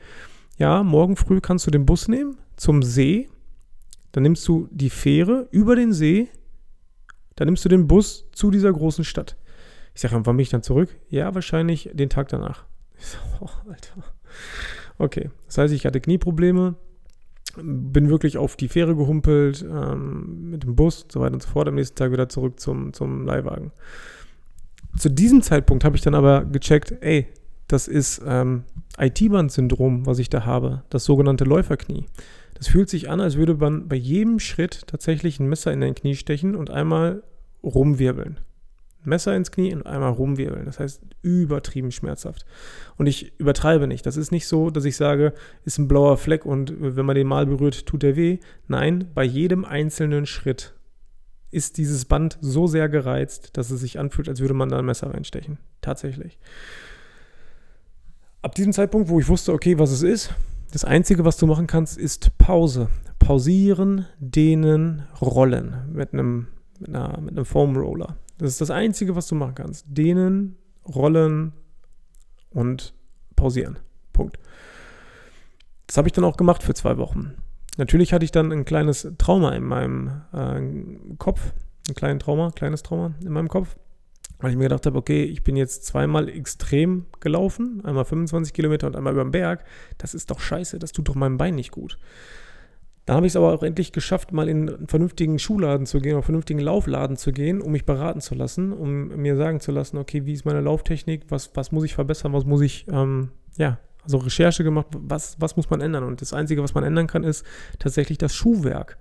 Ja, 0.57 0.83
morgen 0.83 1.15
früh 1.15 1.41
kannst 1.41 1.67
du 1.67 1.71
den 1.71 1.85
Bus 1.85 2.07
nehmen 2.07 2.37
zum 2.57 2.83
See 2.83 3.29
dann 4.11 4.23
nimmst 4.23 4.47
du 4.47 4.67
die 4.71 4.89
Fähre 4.89 5.47
über 5.51 5.75
den 5.75 5.93
See, 5.93 6.27
dann 7.35 7.47
nimmst 7.47 7.63
du 7.65 7.69
den 7.69 7.87
Bus 7.87 8.27
zu 8.31 8.51
dieser 8.51 8.71
großen 8.71 9.03
Stadt. 9.03 9.37
Ich 9.93 10.01
sage, 10.01 10.15
wann 10.15 10.37
bin 10.37 10.39
ich 10.39 10.49
dann 10.49 10.63
zurück? 10.63 10.89
Ja, 11.09 11.33
wahrscheinlich 11.35 11.89
den 11.93 12.09
Tag 12.09 12.29
danach. 12.29 12.65
Ich 12.97 13.05
so, 13.05 13.17
oh, 13.41 13.69
Alter. 13.69 14.03
Okay, 14.97 15.29
das 15.45 15.57
heißt, 15.57 15.73
ich 15.73 15.85
hatte 15.85 16.01
Knieprobleme, 16.01 16.75
bin 17.55 18.09
wirklich 18.09 18.37
auf 18.37 18.55
die 18.55 18.67
Fähre 18.67 18.95
gehumpelt, 18.95 19.65
ähm, 19.67 20.49
mit 20.51 20.63
dem 20.63 20.75
Bus 20.75 21.03
und 21.03 21.11
so 21.11 21.21
weiter 21.21 21.33
und 21.33 21.43
so 21.43 21.49
fort, 21.49 21.67
am 21.67 21.75
nächsten 21.75 21.95
Tag 21.95 22.11
wieder 22.11 22.29
zurück 22.29 22.59
zum, 22.59 22.93
zum 22.93 23.25
Leihwagen. 23.25 23.71
Zu 24.97 25.09
diesem 25.09 25.41
Zeitpunkt 25.41 25.83
habe 25.83 25.95
ich 25.95 26.01
dann 26.01 26.15
aber 26.15 26.45
gecheckt, 26.45 26.93
ey, 27.01 27.27
das 27.69 27.87
ist 27.87 28.21
ähm, 28.25 28.63
IT-Band-Syndrom, 28.97 30.05
was 30.05 30.19
ich 30.19 30.29
da 30.29 30.45
habe, 30.45 30.83
das 30.89 31.05
sogenannte 31.05 31.45
Läuferknie. 31.45 32.05
Das 32.55 32.67
fühlt 32.67 32.89
sich 32.89 33.09
an, 33.09 33.21
als 33.21 33.37
würde 33.37 33.53
man 33.53 33.87
bei 33.87 33.95
jedem 33.95 34.39
Schritt 34.39 34.87
tatsächlich 34.87 35.39
ein 35.39 35.47
Messer 35.47 35.71
in 35.71 35.79
dein 35.79 35.95
Knie 35.95 36.15
stechen 36.15 36.55
und 36.55 36.71
einmal 36.71 37.23
rumwirbeln. 37.63 38.39
Messer 39.03 39.35
ins 39.35 39.51
Knie 39.51 39.73
und 39.73 39.85
einmal 39.85 40.11
rumwirbeln. 40.11 40.65
Das 40.65 40.79
heißt, 40.79 41.01
übertrieben 41.21 41.91
schmerzhaft. 41.91 42.45
Und 42.97 43.07
ich 43.07 43.39
übertreibe 43.39 43.87
nicht. 43.87 44.05
Das 44.05 44.17
ist 44.17 44.31
nicht 44.31 44.47
so, 44.47 44.71
dass 44.71 44.83
ich 44.83 44.97
sage, 44.97 45.33
ist 45.63 45.77
ein 45.77 45.87
blauer 45.87 46.17
Fleck 46.17 46.45
und 46.45 46.73
wenn 46.79 47.05
man 47.05 47.15
den 47.15 47.27
mal 47.27 47.45
berührt, 47.45 47.85
tut 47.85 48.03
er 48.03 48.15
weh. 48.15 48.39
Nein, 48.67 49.09
bei 49.13 49.23
jedem 49.23 49.63
einzelnen 49.63 50.25
Schritt 50.25 50.73
ist 51.51 51.77
dieses 51.77 52.05
Band 52.05 52.39
so 52.41 52.67
sehr 52.67 52.89
gereizt, 52.89 53.57
dass 53.57 53.71
es 53.71 53.79
sich 53.79 53.99
anfühlt, 53.99 54.27
als 54.27 54.41
würde 54.41 54.53
man 54.53 54.69
da 54.69 54.79
ein 54.79 54.85
Messer 54.85 55.13
reinstechen. 55.13 55.59
Tatsächlich. 55.81 56.37
Ab 58.41 58.55
diesem 58.55 58.71
Zeitpunkt, 58.71 59.09
wo 59.09 59.19
ich 59.19 59.27
wusste, 59.27 59.51
okay, 59.51 59.77
was 59.79 59.91
es 59.91 60.01
ist, 60.01 60.33
das 60.71 60.85
Einzige, 60.85 61.25
was 61.25 61.35
du 61.35 61.45
machen 61.45 61.67
kannst, 61.67 61.97
ist 61.97 62.37
Pause. 62.37 62.87
Pausieren, 63.17 64.05
dehnen, 64.19 65.03
rollen 65.21 65.75
mit 65.91 66.13
einem, 66.13 66.47
mit, 66.79 66.89
einer, 66.89 67.19
mit 67.19 67.35
einem 67.35 67.43
Foam 67.43 67.75
Roller. 67.75 68.15
Das 68.37 68.51
ist 68.51 68.61
das 68.61 68.71
Einzige, 68.71 69.17
was 69.17 69.27
du 69.27 69.35
machen 69.35 69.55
kannst. 69.55 69.85
Dehnen, 69.89 70.55
rollen 70.87 71.51
und 72.51 72.93
pausieren. 73.35 73.77
Punkt. 74.13 74.39
Das 75.87 75.97
habe 75.97 76.07
ich 76.07 76.13
dann 76.13 76.23
auch 76.23 76.37
gemacht 76.37 76.63
für 76.63 76.73
zwei 76.73 76.97
Wochen. 76.97 77.33
Natürlich 77.77 78.13
hatte 78.13 78.23
ich 78.23 78.31
dann 78.31 78.53
ein 78.53 78.63
kleines 78.63 79.07
Trauma 79.17 79.51
in 79.51 79.63
meinem 79.63 80.21
äh, 80.31 81.15
Kopf, 81.17 81.53
ein 81.89 81.95
kleines 81.95 82.23
Trauma, 82.23 82.51
kleines 82.51 82.83
Trauma 82.83 83.13
in 83.21 83.33
meinem 83.33 83.49
Kopf, 83.49 83.75
weil 84.39 84.51
ich 84.51 84.57
mir 84.57 84.63
gedacht 84.63 84.85
habe, 84.85 84.97
okay, 84.97 85.23
ich 85.23 85.43
bin 85.43 85.55
jetzt 85.55 85.85
zweimal 85.85 86.29
extrem 86.29 87.05
gelaufen, 87.19 87.81
einmal 87.83 88.05
25 88.05 88.53
Kilometer 88.53 88.87
und 88.87 88.95
einmal 88.95 89.13
über 89.13 89.23
den 89.23 89.31
Berg. 89.31 89.65
Das 89.97 90.13
ist 90.13 90.31
doch 90.31 90.39
scheiße, 90.39 90.79
das 90.79 90.91
tut 90.91 91.09
doch 91.09 91.15
meinem 91.15 91.37
Bein 91.37 91.55
nicht 91.55 91.71
gut. 91.71 91.97
Dann 93.05 93.15
habe 93.15 93.25
ich 93.25 93.31
es 93.31 93.37
aber 93.37 93.53
auch 93.53 93.63
endlich 93.63 93.91
geschafft, 93.91 94.31
mal 94.31 94.47
in 94.47 94.69
einen 94.69 94.87
vernünftigen 94.87 95.39
Schuhladen 95.39 95.87
zu 95.87 95.99
gehen, 95.99 96.13
einen 96.13 96.23
vernünftigen 96.23 96.59
Laufladen 96.59 97.17
zu 97.17 97.31
gehen, 97.31 97.59
um 97.59 97.71
mich 97.71 97.85
beraten 97.85 98.21
zu 98.21 98.35
lassen, 98.35 98.71
um 98.71 99.07
mir 99.07 99.35
sagen 99.35 99.59
zu 99.59 99.71
lassen, 99.71 99.97
okay, 99.97 100.25
wie 100.25 100.33
ist 100.33 100.45
meine 100.45 100.61
Lauftechnik, 100.61 101.23
was, 101.29 101.49
was 101.55 101.71
muss 101.71 101.83
ich 101.83 101.95
verbessern, 101.95 102.33
was 102.33 102.45
muss 102.45 102.61
ich, 102.61 102.85
ähm, 102.87 103.29
ja, 103.57 103.79
also 104.03 104.17
Recherche 104.17 104.63
gemacht, 104.63 104.87
was, 104.91 105.35
was 105.39 105.57
muss 105.57 105.69
man 105.69 105.81
ändern? 105.81 106.03
Und 106.03 106.21
das 106.21 106.33
Einzige, 106.33 106.63
was 106.63 106.75
man 106.75 106.83
ändern 106.83 107.07
kann, 107.07 107.23
ist 107.23 107.45
tatsächlich 107.79 108.19
das 108.19 108.35
Schuhwerk. 108.35 108.97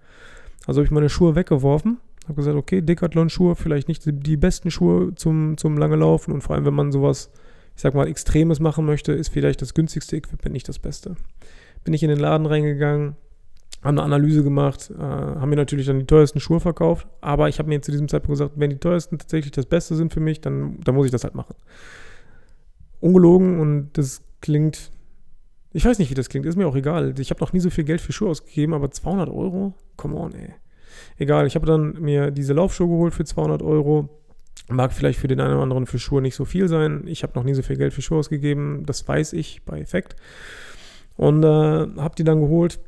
Also 0.66 0.80
habe 0.80 0.86
ich 0.86 0.90
meine 0.90 1.10
Schuhe 1.10 1.34
weggeworfen, 1.34 1.98
habe 2.28 2.36
gesagt, 2.36 2.56
okay, 2.56 2.82
Decathlon-Schuhe, 2.82 3.56
vielleicht 3.56 3.88
nicht 3.88 4.02
die 4.04 4.36
besten 4.36 4.70
Schuhe 4.70 5.14
zum, 5.14 5.56
zum 5.56 5.78
lange 5.78 5.96
Laufen 5.96 6.32
und 6.32 6.42
vor 6.42 6.54
allem, 6.54 6.64
wenn 6.64 6.74
man 6.74 6.92
sowas, 6.92 7.30
ich 7.74 7.82
sag 7.82 7.94
mal, 7.94 8.06
Extremes 8.06 8.60
machen 8.60 8.84
möchte, 8.84 9.12
ist 9.12 9.28
vielleicht 9.28 9.62
das 9.62 9.74
günstigste 9.74 10.16
Equipment 10.16 10.52
nicht 10.52 10.68
das 10.68 10.78
Beste. 10.78 11.16
Bin 11.84 11.94
ich 11.94 12.02
in 12.02 12.10
den 12.10 12.18
Laden 12.18 12.46
reingegangen, 12.46 13.16
haben 13.82 13.98
eine 13.98 14.02
Analyse 14.02 14.42
gemacht, 14.42 14.90
äh, 14.90 15.02
haben 15.02 15.48
mir 15.48 15.56
natürlich 15.56 15.86
dann 15.86 16.00
die 16.00 16.06
teuersten 16.06 16.40
Schuhe 16.40 16.60
verkauft, 16.60 17.06
aber 17.20 17.48
ich 17.48 17.58
habe 17.58 17.68
mir 17.68 17.80
zu 17.80 17.90
diesem 17.90 18.08
Zeitpunkt 18.08 18.38
gesagt, 18.38 18.54
wenn 18.56 18.70
die 18.70 18.78
teuersten 18.78 19.18
tatsächlich 19.18 19.52
das 19.52 19.66
Beste 19.66 19.94
sind 19.94 20.12
für 20.12 20.20
mich, 20.20 20.40
dann, 20.40 20.80
dann 20.80 20.94
muss 20.94 21.06
ich 21.06 21.12
das 21.12 21.24
halt 21.24 21.34
machen. 21.34 21.54
Ungelogen 23.00 23.60
und 23.60 23.90
das 23.94 24.22
klingt, 24.40 24.90
ich 25.72 25.84
weiß 25.84 25.98
nicht, 25.98 26.10
wie 26.10 26.14
das 26.14 26.28
klingt, 26.28 26.44
ist 26.46 26.56
mir 26.56 26.66
auch 26.66 26.76
egal. 26.76 27.14
Ich 27.18 27.30
habe 27.30 27.40
noch 27.40 27.52
nie 27.52 27.60
so 27.60 27.70
viel 27.70 27.84
Geld 27.84 28.00
für 28.00 28.12
Schuhe 28.12 28.30
ausgegeben, 28.30 28.74
aber 28.74 28.90
200 28.90 29.28
Euro? 29.28 29.74
Come 29.96 30.16
on, 30.16 30.34
ey. 30.34 30.54
Egal, 31.16 31.46
ich 31.46 31.54
habe 31.54 31.66
dann 31.66 32.00
mir 32.00 32.30
diese 32.30 32.52
Laufschuhe 32.52 32.88
geholt 32.88 33.14
für 33.14 33.24
200 33.24 33.62
Euro. 33.62 34.08
Mag 34.68 34.92
vielleicht 34.92 35.18
für 35.18 35.28
den 35.28 35.40
einen 35.40 35.54
oder 35.54 35.62
anderen 35.62 35.86
für 35.86 35.98
Schuhe 35.98 36.20
nicht 36.20 36.34
so 36.34 36.44
viel 36.44 36.68
sein. 36.68 37.04
Ich 37.06 37.22
habe 37.22 37.32
noch 37.36 37.44
nie 37.44 37.54
so 37.54 37.62
viel 37.62 37.76
Geld 37.76 37.92
für 37.92 38.02
Schuhe 38.02 38.18
ausgegeben, 38.18 38.84
das 38.84 39.06
weiß 39.06 39.32
ich 39.32 39.62
bei 39.64 39.80
Effekt. 39.80 40.16
Und 41.16 41.42
äh, 41.42 41.46
habe 41.46 42.14
die 42.16 42.24
dann 42.24 42.40
geholt 42.40 42.78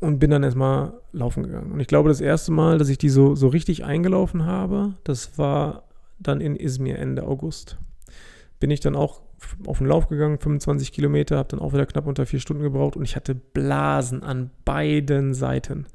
und 0.00 0.18
bin 0.18 0.30
dann 0.30 0.42
erstmal 0.42 0.92
laufen 1.12 1.42
gegangen. 1.42 1.72
Und 1.72 1.80
ich 1.80 1.86
glaube, 1.86 2.08
das 2.08 2.20
erste 2.20 2.52
Mal, 2.52 2.78
dass 2.78 2.88
ich 2.88 2.98
die 2.98 3.08
so, 3.08 3.34
so 3.34 3.48
richtig 3.48 3.84
eingelaufen 3.84 4.46
habe, 4.46 4.94
das 5.04 5.38
war 5.38 5.84
dann 6.18 6.40
in 6.40 6.56
Izmir 6.56 6.98
Ende 6.98 7.24
August. 7.24 7.78
Bin 8.60 8.70
ich 8.70 8.80
dann 8.80 8.96
auch 8.96 9.22
auf 9.66 9.78
den 9.78 9.86
Lauf 9.86 10.08
gegangen, 10.08 10.38
25 10.38 10.92
Kilometer, 10.92 11.38
habe 11.38 11.48
dann 11.48 11.60
auch 11.60 11.72
wieder 11.72 11.86
knapp 11.86 12.06
unter 12.06 12.26
vier 12.26 12.40
Stunden 12.40 12.62
gebraucht 12.62 12.96
und 12.96 13.04
ich 13.04 13.14
hatte 13.14 13.34
Blasen 13.34 14.22
an 14.22 14.50
beiden 14.64 15.32
Seiten. 15.34 15.86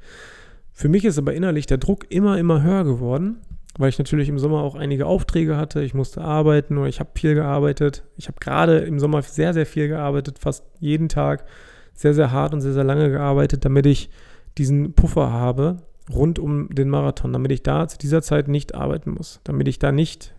Für 0.73 0.89
mich 0.89 1.05
ist 1.05 1.17
aber 1.17 1.33
innerlich 1.33 1.67
der 1.67 1.77
Druck 1.77 2.05
immer, 2.09 2.37
immer 2.37 2.63
höher 2.63 2.83
geworden, 2.83 3.37
weil 3.77 3.89
ich 3.89 3.99
natürlich 3.99 4.27
im 4.27 4.39
Sommer 4.39 4.61
auch 4.61 4.75
einige 4.75 5.05
Aufträge 5.05 5.55
hatte. 5.55 5.83
Ich 5.83 5.93
musste 5.93 6.21
arbeiten 6.21 6.77
oder 6.77 6.87
ich 6.87 6.99
habe 6.99 7.11
viel 7.15 7.35
gearbeitet. 7.35 8.03
Ich 8.17 8.27
habe 8.27 8.39
gerade 8.39 8.79
im 8.79 8.99
Sommer 8.99 9.21
sehr, 9.21 9.53
sehr 9.53 9.65
viel 9.65 9.87
gearbeitet, 9.87 10.39
fast 10.39 10.65
jeden 10.79 11.09
Tag 11.09 11.45
sehr, 11.93 12.13
sehr 12.13 12.31
hart 12.31 12.53
und 12.53 12.61
sehr, 12.61 12.73
sehr 12.73 12.83
lange 12.83 13.09
gearbeitet, 13.09 13.65
damit 13.65 13.85
ich 13.85 14.09
diesen 14.57 14.93
Puffer 14.93 15.31
habe 15.31 15.77
rund 16.11 16.39
um 16.39 16.69
den 16.69 16.89
Marathon, 16.89 17.31
damit 17.31 17.51
ich 17.51 17.63
da 17.63 17.87
zu 17.87 17.97
dieser 17.97 18.21
Zeit 18.21 18.47
nicht 18.47 18.75
arbeiten 18.75 19.11
muss, 19.11 19.39
damit 19.43 19.67
ich 19.67 19.79
da 19.79 19.91
nicht, 19.91 20.35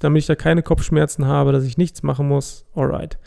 damit 0.00 0.20
ich 0.20 0.26
da 0.26 0.34
keine 0.34 0.62
Kopfschmerzen 0.62 1.26
habe, 1.26 1.52
dass 1.52 1.64
ich 1.64 1.78
nichts 1.78 2.02
machen 2.02 2.28
muss. 2.28 2.66
Alright. 2.74 3.18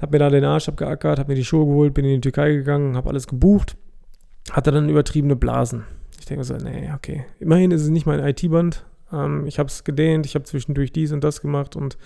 Hab 0.00 0.12
mir 0.12 0.18
da 0.18 0.30
den 0.30 0.44
Arsch 0.44 0.68
abgeackert, 0.68 1.18
hab 1.18 1.28
mir 1.28 1.34
die 1.34 1.44
Schuhe 1.44 1.66
geholt, 1.66 1.94
bin 1.94 2.04
in 2.04 2.16
die 2.16 2.20
Türkei 2.20 2.52
gegangen, 2.52 2.96
hab 2.96 3.06
alles 3.06 3.26
gebucht, 3.26 3.76
hatte 4.52 4.70
dann 4.70 4.88
übertriebene 4.88 5.36
Blasen. 5.36 5.84
Ich 6.18 6.26
denke 6.26 6.44
so, 6.44 6.56
nee, 6.56 6.90
okay. 6.94 7.24
Immerhin 7.38 7.70
ist 7.70 7.82
es 7.82 7.88
nicht 7.88 8.06
mein 8.06 8.20
IT-Band. 8.20 8.84
Ähm, 9.12 9.46
ich 9.46 9.58
habe 9.58 9.68
es 9.68 9.84
gedehnt, 9.84 10.26
ich 10.26 10.34
habe 10.34 10.44
zwischendurch 10.44 10.92
dies 10.92 11.12
und 11.12 11.22
das 11.22 11.40
gemacht 11.40 11.76
und 11.76 11.96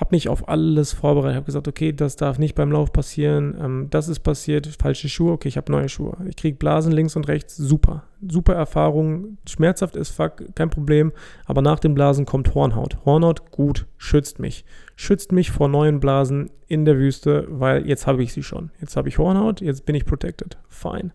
habe 0.00 0.14
mich 0.14 0.28
auf 0.28 0.48
alles 0.48 0.92
vorbereitet, 0.92 1.36
habe 1.36 1.46
gesagt, 1.46 1.68
okay, 1.68 1.92
das 1.92 2.16
darf 2.16 2.38
nicht 2.38 2.54
beim 2.54 2.72
Lauf 2.72 2.92
passieren, 2.92 3.56
ähm, 3.60 3.86
das 3.90 4.08
ist 4.08 4.20
passiert, 4.20 4.66
falsche 4.80 5.08
Schuhe, 5.08 5.32
okay, 5.32 5.48
ich 5.48 5.56
habe 5.56 5.70
neue 5.70 5.88
Schuhe. 5.88 6.16
Ich 6.28 6.36
kriege 6.36 6.56
Blasen 6.56 6.92
links 6.92 7.16
und 7.16 7.28
rechts, 7.28 7.56
super. 7.56 8.04
Super 8.26 8.54
Erfahrung, 8.54 9.38
schmerzhaft 9.48 9.96
ist 9.96 10.10
fuck, 10.10 10.44
kein 10.54 10.70
Problem, 10.70 11.12
aber 11.46 11.62
nach 11.62 11.78
den 11.78 11.94
Blasen 11.94 12.26
kommt 12.26 12.54
Hornhaut. 12.54 12.98
Hornhaut, 13.04 13.50
gut, 13.50 13.86
schützt 13.96 14.38
mich. 14.38 14.64
Schützt 14.96 15.32
mich 15.32 15.50
vor 15.50 15.68
neuen 15.68 16.00
Blasen 16.00 16.50
in 16.66 16.84
der 16.84 16.98
Wüste, 16.98 17.46
weil 17.48 17.86
jetzt 17.86 18.06
habe 18.06 18.22
ich 18.22 18.32
sie 18.32 18.42
schon. 18.42 18.70
Jetzt 18.80 18.96
habe 18.96 19.08
ich 19.08 19.18
Hornhaut, 19.18 19.60
jetzt 19.60 19.86
bin 19.86 19.94
ich 19.94 20.06
protected. 20.06 20.58
Fine. 20.68 21.12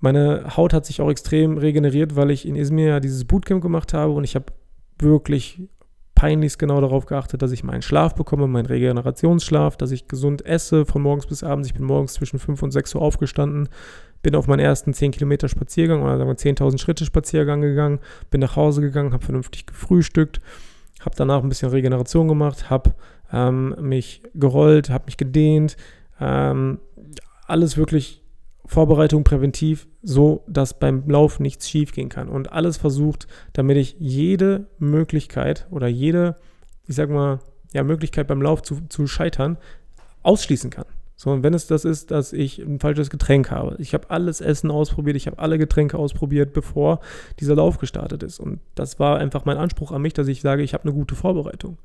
Meine 0.00 0.56
Haut 0.56 0.72
hat 0.72 0.84
sich 0.84 1.00
auch 1.00 1.10
extrem 1.10 1.56
regeneriert, 1.56 2.14
weil 2.14 2.30
ich 2.30 2.46
in 2.46 2.56
Izmir 2.56 3.00
dieses 3.00 3.24
Bootcamp 3.24 3.62
gemacht 3.62 3.94
habe 3.94 4.12
und 4.12 4.24
ich 4.24 4.34
habe 4.34 4.46
wirklich 4.98 5.62
peinlichst 6.14 6.58
genau 6.58 6.80
darauf 6.80 7.06
geachtet, 7.06 7.42
dass 7.42 7.52
ich 7.52 7.64
meinen 7.64 7.82
Schlaf 7.82 8.14
bekomme, 8.14 8.46
meinen 8.46 8.66
Regenerationsschlaf, 8.66 9.76
dass 9.76 9.90
ich 9.90 10.08
gesund 10.08 10.44
esse 10.46 10.86
von 10.86 11.02
morgens 11.02 11.26
bis 11.26 11.42
abends. 11.42 11.68
Ich 11.68 11.74
bin 11.74 11.84
morgens 11.84 12.14
zwischen 12.14 12.38
5 12.38 12.62
und 12.62 12.70
6 12.70 12.94
Uhr 12.94 13.02
aufgestanden, 13.02 13.68
bin 14.22 14.34
auf 14.34 14.46
meinen 14.46 14.60
ersten 14.60 14.94
10 14.94 15.12
Kilometer 15.12 15.48
Spaziergang 15.48 16.02
oder 16.02 16.16
sagen 16.16 16.30
wir 16.30 16.36
10.000 16.36 16.78
Schritte 16.78 17.04
Spaziergang 17.04 17.60
gegangen, 17.60 18.00
bin 18.30 18.40
nach 18.40 18.56
Hause 18.56 18.80
gegangen, 18.80 19.12
habe 19.12 19.24
vernünftig 19.24 19.66
gefrühstückt, 19.66 20.40
habe 21.00 21.14
danach 21.16 21.42
ein 21.42 21.48
bisschen 21.48 21.70
Regeneration 21.70 22.28
gemacht, 22.28 22.70
habe 22.70 22.94
ähm, 23.32 23.74
mich 23.80 24.22
gerollt, 24.34 24.90
habe 24.90 25.06
mich 25.06 25.16
gedehnt, 25.16 25.76
ähm, 26.20 26.78
alles 27.46 27.76
wirklich 27.76 28.23
Vorbereitung 28.66 29.24
präventiv, 29.24 29.86
so 30.02 30.42
dass 30.48 30.78
beim 30.78 31.08
Lauf 31.08 31.38
nichts 31.38 31.68
schief 31.68 31.92
gehen 31.92 32.08
kann. 32.08 32.28
Und 32.28 32.52
alles 32.52 32.76
versucht, 32.76 33.26
damit 33.52 33.76
ich 33.76 33.96
jede 33.98 34.66
Möglichkeit 34.78 35.66
oder 35.70 35.86
jede, 35.86 36.36
ich 36.86 36.96
sag 36.96 37.10
mal, 37.10 37.40
ja, 37.72 37.82
Möglichkeit 37.82 38.26
beim 38.26 38.40
Lauf 38.40 38.62
zu, 38.62 38.80
zu 38.88 39.06
scheitern, 39.06 39.58
ausschließen 40.22 40.70
kann. 40.70 40.86
So, 41.16 41.30
und 41.30 41.42
wenn 41.42 41.54
es 41.54 41.66
das 41.66 41.84
ist, 41.84 42.10
dass 42.10 42.32
ich 42.32 42.58
ein 42.58 42.80
falsches 42.80 43.08
Getränk 43.08 43.50
habe. 43.50 43.76
Ich 43.78 43.94
habe 43.94 44.10
alles 44.10 44.40
Essen 44.40 44.70
ausprobiert, 44.70 45.16
ich 45.16 45.26
habe 45.26 45.38
alle 45.38 45.58
Getränke 45.58 45.96
ausprobiert, 45.96 46.52
bevor 46.52 47.00
dieser 47.40 47.54
Lauf 47.54 47.78
gestartet 47.78 48.22
ist. 48.22 48.40
Und 48.40 48.60
das 48.74 48.98
war 48.98 49.18
einfach 49.18 49.44
mein 49.44 49.56
Anspruch 49.56 49.92
an 49.92 50.02
mich, 50.02 50.12
dass 50.12 50.26
ich 50.26 50.40
sage, 50.40 50.62
ich 50.62 50.74
habe 50.74 50.84
eine 50.84 50.92
gute 50.92 51.14
Vorbereitung. 51.14 51.78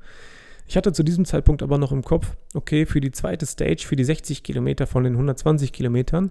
Ich 0.66 0.76
hatte 0.76 0.92
zu 0.92 1.02
diesem 1.02 1.24
Zeitpunkt 1.24 1.62
aber 1.62 1.78
noch 1.78 1.92
im 1.92 2.02
Kopf, 2.02 2.36
okay, 2.54 2.86
für 2.86 3.00
die 3.00 3.12
zweite 3.12 3.46
Stage, 3.46 3.84
für 3.86 3.96
die 3.96 4.04
60 4.04 4.42
Kilometer 4.42 4.86
von 4.86 5.04
den 5.04 5.14
120 5.14 5.72
Kilometern, 5.72 6.30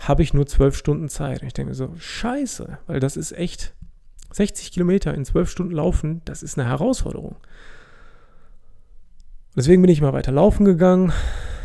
habe 0.00 0.22
ich 0.22 0.34
nur 0.34 0.46
zwölf 0.46 0.76
Stunden 0.76 1.08
Zeit. 1.08 1.42
Und 1.42 1.48
ich 1.48 1.54
denke 1.54 1.74
so, 1.74 1.94
scheiße, 1.96 2.78
weil 2.86 3.00
das 3.00 3.16
ist 3.16 3.32
echt 3.32 3.74
60 4.32 4.72
Kilometer 4.72 5.14
in 5.14 5.24
zwölf 5.24 5.50
Stunden 5.50 5.74
laufen, 5.74 6.22
das 6.24 6.42
ist 6.42 6.58
eine 6.58 6.68
Herausforderung. 6.68 7.36
Deswegen 9.56 9.82
bin 9.82 9.90
ich 9.90 10.00
mal 10.00 10.12
weiter 10.12 10.32
laufen 10.32 10.64
gegangen, 10.64 11.12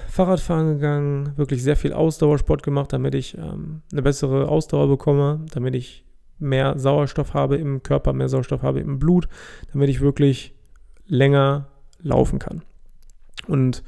Fahrradfahren 0.09 0.75
gegangen, 0.75 1.33
wirklich 1.37 1.61
sehr 1.63 1.75
viel 1.75 1.93
Ausdauersport 1.93 2.63
gemacht, 2.63 2.91
damit 2.93 3.15
ich 3.15 3.37
ähm, 3.37 3.81
eine 3.91 4.01
bessere 4.01 4.49
Ausdauer 4.49 4.87
bekomme, 4.87 5.45
damit 5.51 5.75
ich 5.75 6.03
mehr 6.39 6.77
Sauerstoff 6.77 7.33
habe 7.33 7.57
im 7.57 7.83
Körper, 7.83 8.13
mehr 8.13 8.27
Sauerstoff 8.27 8.63
habe 8.63 8.79
im 8.79 8.99
Blut, 8.99 9.27
damit 9.71 9.89
ich 9.89 10.01
wirklich 10.01 10.55
länger 11.05 11.67
laufen 12.01 12.39
kann. 12.39 12.63
Und 13.47 13.83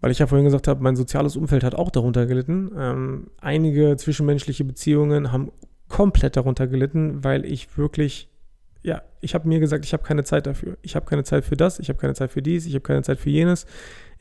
weil 0.00 0.10
ich 0.10 0.18
ja 0.18 0.26
vorhin 0.26 0.44
gesagt 0.44 0.68
habe, 0.68 0.82
mein 0.82 0.96
soziales 0.96 1.36
Umfeld 1.36 1.62
hat 1.64 1.74
auch 1.74 1.90
darunter 1.90 2.26
gelitten. 2.26 2.70
Ähm, 2.76 3.30
einige 3.40 3.96
zwischenmenschliche 3.96 4.64
Beziehungen 4.64 5.32
haben 5.32 5.52
komplett 5.88 6.36
darunter 6.36 6.66
gelitten, 6.66 7.22
weil 7.22 7.44
ich 7.44 7.76
wirklich, 7.76 8.30
ja, 8.82 9.02
ich 9.20 9.34
habe 9.34 9.46
mir 9.46 9.60
gesagt, 9.60 9.84
ich 9.84 9.92
habe 9.92 10.02
keine 10.02 10.24
Zeit 10.24 10.46
dafür. 10.46 10.78
Ich 10.82 10.96
habe 10.96 11.04
keine 11.04 11.24
Zeit 11.24 11.44
für 11.44 11.56
das, 11.56 11.78
ich 11.78 11.88
habe 11.90 11.98
keine 11.98 12.14
Zeit 12.14 12.30
für 12.30 12.40
dies, 12.40 12.64
ich 12.64 12.74
habe 12.74 12.82
keine 12.82 13.02
Zeit 13.02 13.18
für 13.18 13.30
jenes. 13.30 13.66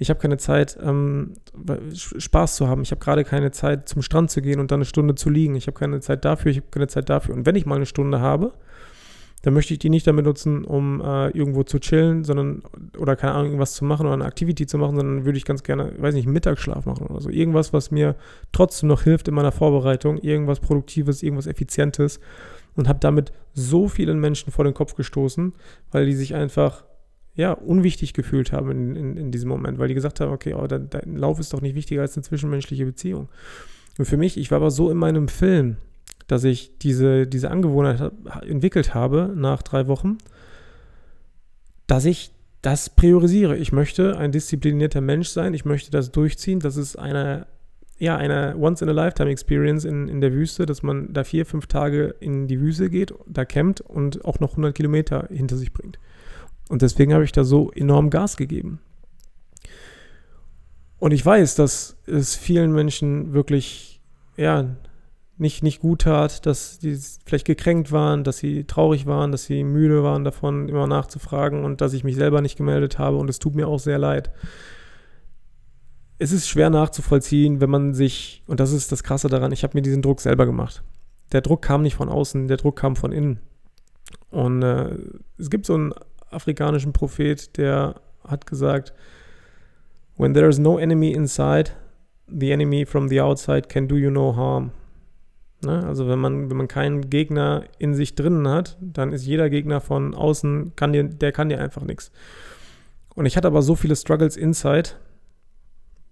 Ich 0.02 0.10
habe 0.10 0.20
keine 0.20 0.38
Zeit, 0.38 0.78
ähm, 0.82 1.34
Spaß 1.94 2.56
zu 2.56 2.68
haben. 2.70 2.82
Ich 2.82 2.92
habe 2.92 3.02
gerade 3.02 3.26
keine 3.26 3.52
Zeit, 3.52 3.90
zum 3.90 4.02
Strand 4.02 4.32
zu 4.32 4.42
gehen 4.42 4.62
und 4.62 4.72
dann 4.72 4.78
eine 4.78 4.86
Stunde 4.86 5.16
zu 5.16 5.30
liegen. 5.30 5.56
Ich 5.56 5.68
habe 5.68 5.78
keine 5.78 6.00
Zeit 6.00 6.24
dafür, 6.24 6.52
ich 6.52 6.58
habe 6.58 6.68
keine 6.72 6.88
Zeit 6.88 7.10
dafür. 7.10 7.36
Und 7.36 7.46
wenn 7.46 7.56
ich 7.56 7.66
mal 7.66 7.76
eine 7.76 7.86
Stunde 7.86 8.22
habe, 8.22 8.54
dann 9.42 9.54
möchte 9.54 9.74
ich 9.74 9.80
die 9.80 9.90
nicht 9.90 10.06
damit 10.06 10.26
nutzen, 10.26 10.66
um 10.66 11.02
äh, 11.02 11.30
irgendwo 11.30 11.64
zu 11.64 11.80
chillen, 11.80 12.24
sondern 12.24 12.62
oder 12.98 13.16
keine 13.16 13.34
Ahnung, 13.34 13.48
irgendwas 13.48 13.74
zu 13.74 13.86
machen 13.86 14.06
oder 14.06 14.16
eine 14.16 14.26
Activity 14.26 14.68
zu 14.68 14.78
machen, 14.78 14.96
sondern 14.98 15.26
würde 15.26 15.38
ich 15.38 15.46
ganz 15.46 15.64
gerne, 15.64 15.94
weiß 15.98 16.14
nicht, 16.14 16.28
Mittagsschlaf 16.28 16.86
machen 16.86 17.08
oder 17.08 17.22
so. 17.22 17.30
Irgendwas, 17.30 17.72
was 17.72 17.92
mir 17.92 18.16
trotzdem 18.52 18.90
noch 18.90 19.04
hilft 19.04 19.28
in 19.28 19.34
meiner 19.34 19.52
Vorbereitung, 19.52 20.18
irgendwas 20.18 20.60
Produktives, 20.60 21.24
irgendwas 21.24 21.48
Effizientes 21.48 22.20
und 22.76 22.88
habe 22.88 23.00
damit 23.00 23.32
so 23.54 23.88
vielen 23.88 24.20
Menschen 24.20 24.52
vor 24.52 24.66
den 24.66 24.74
Kopf 24.74 24.96
gestoßen, 24.96 25.54
weil 25.92 26.06
die 26.06 26.16
sich 26.16 26.36
einfach 26.36 26.84
ja, 27.36 27.54
unwichtig 27.54 28.14
gefühlt 28.14 28.52
haben 28.52 28.70
in, 28.72 28.96
in, 28.98 29.18
in 29.18 29.32
diesem 29.32 29.48
Moment, 29.48 29.80
weil 29.80 29.88
die 29.88 29.94
gesagt 29.94 30.20
haben, 30.20 30.34
okay, 30.34 30.54
oh, 30.54 30.68
dein, 30.68 30.90
dein 30.90 31.16
Lauf 31.16 31.40
ist 31.40 31.54
doch 31.54 31.62
nicht 31.62 31.76
wichtiger 31.76 32.02
als 32.02 32.18
eine 32.18 32.24
zwischenmenschliche 32.24 32.86
Beziehung. 32.86 33.30
Und 33.98 34.06
für 34.06 34.18
mich, 34.18 34.38
ich 34.38 34.52
war 34.52 34.58
aber 34.58 34.72
so 34.72 34.90
in 34.90 34.98
meinem 34.98 35.30
Film, 35.30 35.78
dass 36.30 36.44
ich 36.44 36.78
diese, 36.78 37.26
diese 37.26 37.50
Angewohnheit 37.50 38.12
entwickelt 38.48 38.94
habe 38.94 39.34
nach 39.36 39.64
drei 39.64 39.88
Wochen, 39.88 40.20
dass 41.88 42.06
ich 42.06 42.32
das 42.62 42.92
priorisiere. 42.92 43.58
Ich 43.58 43.72
möchte 43.72 44.16
ein 44.18 44.32
disziplinierter 44.32 45.02
Mensch 45.02 45.30
sein, 45.30 45.56
ich 45.56 45.66
möchte 45.66 45.90
das 45.90 46.12
durchziehen. 46.12 46.60
Das 46.60 46.78
ist 46.78 46.98
eine, 46.98 47.48
ja, 47.98 48.16
eine 48.16 48.56
Once-in-a-Lifetime-Experience 48.58 49.86
in, 49.86 50.08
in 50.08 50.22
der 50.22 50.32
Wüste, 50.32 50.68
dass 50.68 50.84
man 50.84 51.12
da 51.12 51.24
vier, 51.24 51.48
fünf 51.48 51.66
Tage 51.66 52.14
in 52.20 52.48
die 52.48 52.62
Wüste 52.62 52.92
geht, 52.92 53.12
da 53.26 53.44
campt 53.44 53.82
und 53.82 54.24
auch 54.24 54.40
noch 54.40 54.52
100 54.52 54.76
Kilometer 54.76 55.28
hinter 55.32 55.58
sich 55.58 55.74
bringt. 55.74 55.98
Und 56.70 56.84
deswegen 56.84 57.12
habe 57.12 57.24
ich 57.24 57.32
da 57.32 57.44
so 57.44 57.72
enorm 57.72 58.12
Gas 58.12 58.38
gegeben. 58.38 58.80
Und 61.00 61.12
ich 61.12 61.26
weiß, 61.26 61.56
dass 61.56 61.98
es 62.06 62.36
vielen 62.36 62.72
Menschen 62.72 63.34
wirklich, 63.34 64.00
ja, 64.38 64.76
nicht, 65.40 65.64
nicht 65.64 65.80
gut 65.80 66.02
tat, 66.02 66.46
dass 66.46 66.80
die 66.80 67.00
vielleicht 67.26 67.46
gekränkt 67.46 67.92
waren, 67.92 68.24
dass 68.24 68.38
sie 68.38 68.66
traurig 68.66 69.06
waren, 69.06 69.32
dass 69.32 69.46
sie 69.46 69.64
müde 69.64 70.04
waren 70.04 70.26
davon, 70.26 70.68
immer 70.68 70.86
nachzufragen 70.86 71.64
und 71.64 71.82
dass 71.82 71.94
ich 71.94 72.04
mich 72.04 72.16
selber 72.16 72.42
nicht 72.42 72.58
gemeldet 72.58 73.00
habe 73.00 73.18
und 73.18 73.30
es 73.30 73.40
tut 73.40 73.56
mir 73.56 73.68
auch 73.68 73.80
sehr 73.80 73.98
leid. 73.98 74.32
Es 76.18 76.34
ist 76.34 76.50
schwer 76.50 76.70
nachzuvollziehen, 76.70 77.62
wenn 77.62 77.70
man 77.70 77.94
sich, 77.94 78.44
und 78.48 78.60
das 78.60 78.74
ist 78.74 78.92
das 78.92 79.04
Krasse 79.04 79.30
daran, 79.30 79.54
ich 79.54 79.64
habe 79.64 79.78
mir 79.78 79.82
diesen 79.82 80.02
Druck 80.02 80.20
selber 80.20 80.46
gemacht. 80.46 80.84
Der 81.32 81.40
Druck 81.40 81.62
kam 81.62 81.84
nicht 81.84 81.96
von 81.96 82.10
außen, 82.10 82.50
der 82.50 82.58
Druck 82.58 82.76
kam 82.76 82.98
von 82.98 83.14
innen. 83.14 83.40
Und 84.30 84.62
äh, 84.62 84.98
es 85.38 85.50
gibt 85.50 85.66
so 85.66 85.76
einen 85.76 85.94
afrikanischen 86.30 86.92
Prophet, 86.92 87.58
der 87.58 87.96
hat 88.28 88.46
gesagt, 88.46 88.94
When 90.18 90.34
there 90.34 90.50
is 90.50 90.60
no 90.60 90.78
enemy 90.78 91.12
inside, 91.14 91.72
the 92.28 92.52
enemy 92.52 92.86
from 92.86 93.08
the 93.08 93.22
outside 93.22 93.70
can 93.70 93.88
do 93.88 93.96
you 93.96 94.12
no 94.12 94.36
harm. 94.36 94.72
Ne? 95.62 95.86
Also 95.86 96.08
wenn 96.08 96.20
man, 96.20 96.50
wenn 96.50 96.58
man 96.58 96.68
keinen 96.68 97.10
Gegner 97.10 97.64
in 97.78 97.94
sich 97.94 98.16
drinnen 98.16 98.48
hat, 98.48 98.78
dann 98.82 99.14
ist 99.14 99.26
jeder 99.26 99.50
Gegner 99.50 99.82
von 99.82 100.16
außen, 100.16 100.74
kann 100.76 100.94
dir, 100.94 101.04
der 101.04 101.32
kann 101.32 101.50
dir 101.50 101.60
einfach 101.60 101.84
nichts. 101.84 102.12
Und 103.16 103.26
ich 103.26 103.36
hatte 103.36 103.48
aber 103.48 103.62
so 103.62 103.76
viele 103.76 103.96
Struggles 103.96 104.38
inside 104.38 104.92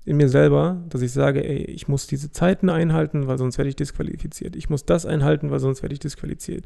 in 0.06 0.18
mir 0.18 0.30
selber, 0.30 0.84
dass 0.90 1.02
ich 1.02 1.12
sage, 1.12 1.44
ey, 1.48 1.66
ich 1.66 1.88
muss 1.88 2.08
diese 2.08 2.32
Zeiten 2.32 2.70
einhalten, 2.70 3.28
weil 3.28 3.38
sonst 3.38 3.58
werde 3.58 3.70
ich 3.70 3.76
disqualifiziert. 3.76 4.56
Ich 4.56 4.70
muss 4.70 4.86
das 4.86 5.06
einhalten, 5.06 5.52
weil 5.52 5.60
sonst 5.60 5.82
werde 5.82 5.94
ich 5.94 6.00
disqualifiziert 6.00 6.66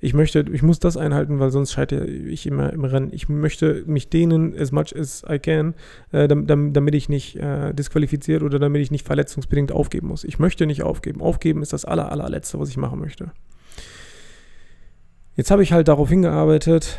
ich 0.00 0.14
möchte, 0.14 0.44
ich 0.50 0.62
muss 0.62 0.78
das 0.78 0.96
einhalten, 0.96 1.38
weil 1.40 1.50
sonst 1.50 1.72
scheitere 1.72 2.06
ich 2.06 2.46
immer 2.46 2.72
im 2.72 2.84
Rennen. 2.84 3.10
Ich 3.12 3.28
möchte 3.28 3.84
mich 3.86 4.08
dehnen 4.08 4.58
as 4.58 4.72
much 4.72 4.96
as 4.98 5.22
I 5.28 5.38
can, 5.38 5.74
äh, 6.10 6.26
damit, 6.26 6.74
damit, 6.74 6.94
ich 6.94 7.10
nicht 7.10 7.36
äh, 7.36 7.74
disqualifiziert 7.74 8.42
oder 8.42 8.58
damit 8.58 8.80
ich 8.80 8.90
nicht 8.90 9.06
verletzungsbedingt 9.06 9.72
aufgeben 9.72 10.08
muss. 10.08 10.24
Ich 10.24 10.38
möchte 10.38 10.66
nicht 10.66 10.82
aufgeben. 10.82 11.20
Aufgeben 11.20 11.60
ist 11.60 11.74
das 11.74 11.84
aller, 11.84 12.10
allerletzte, 12.10 12.58
was 12.58 12.70
ich 12.70 12.78
machen 12.78 12.98
möchte. 12.98 13.30
Jetzt 15.36 15.50
habe 15.50 15.62
ich 15.62 15.72
halt 15.72 15.88
darauf 15.88 16.08
hingearbeitet, 16.08 16.98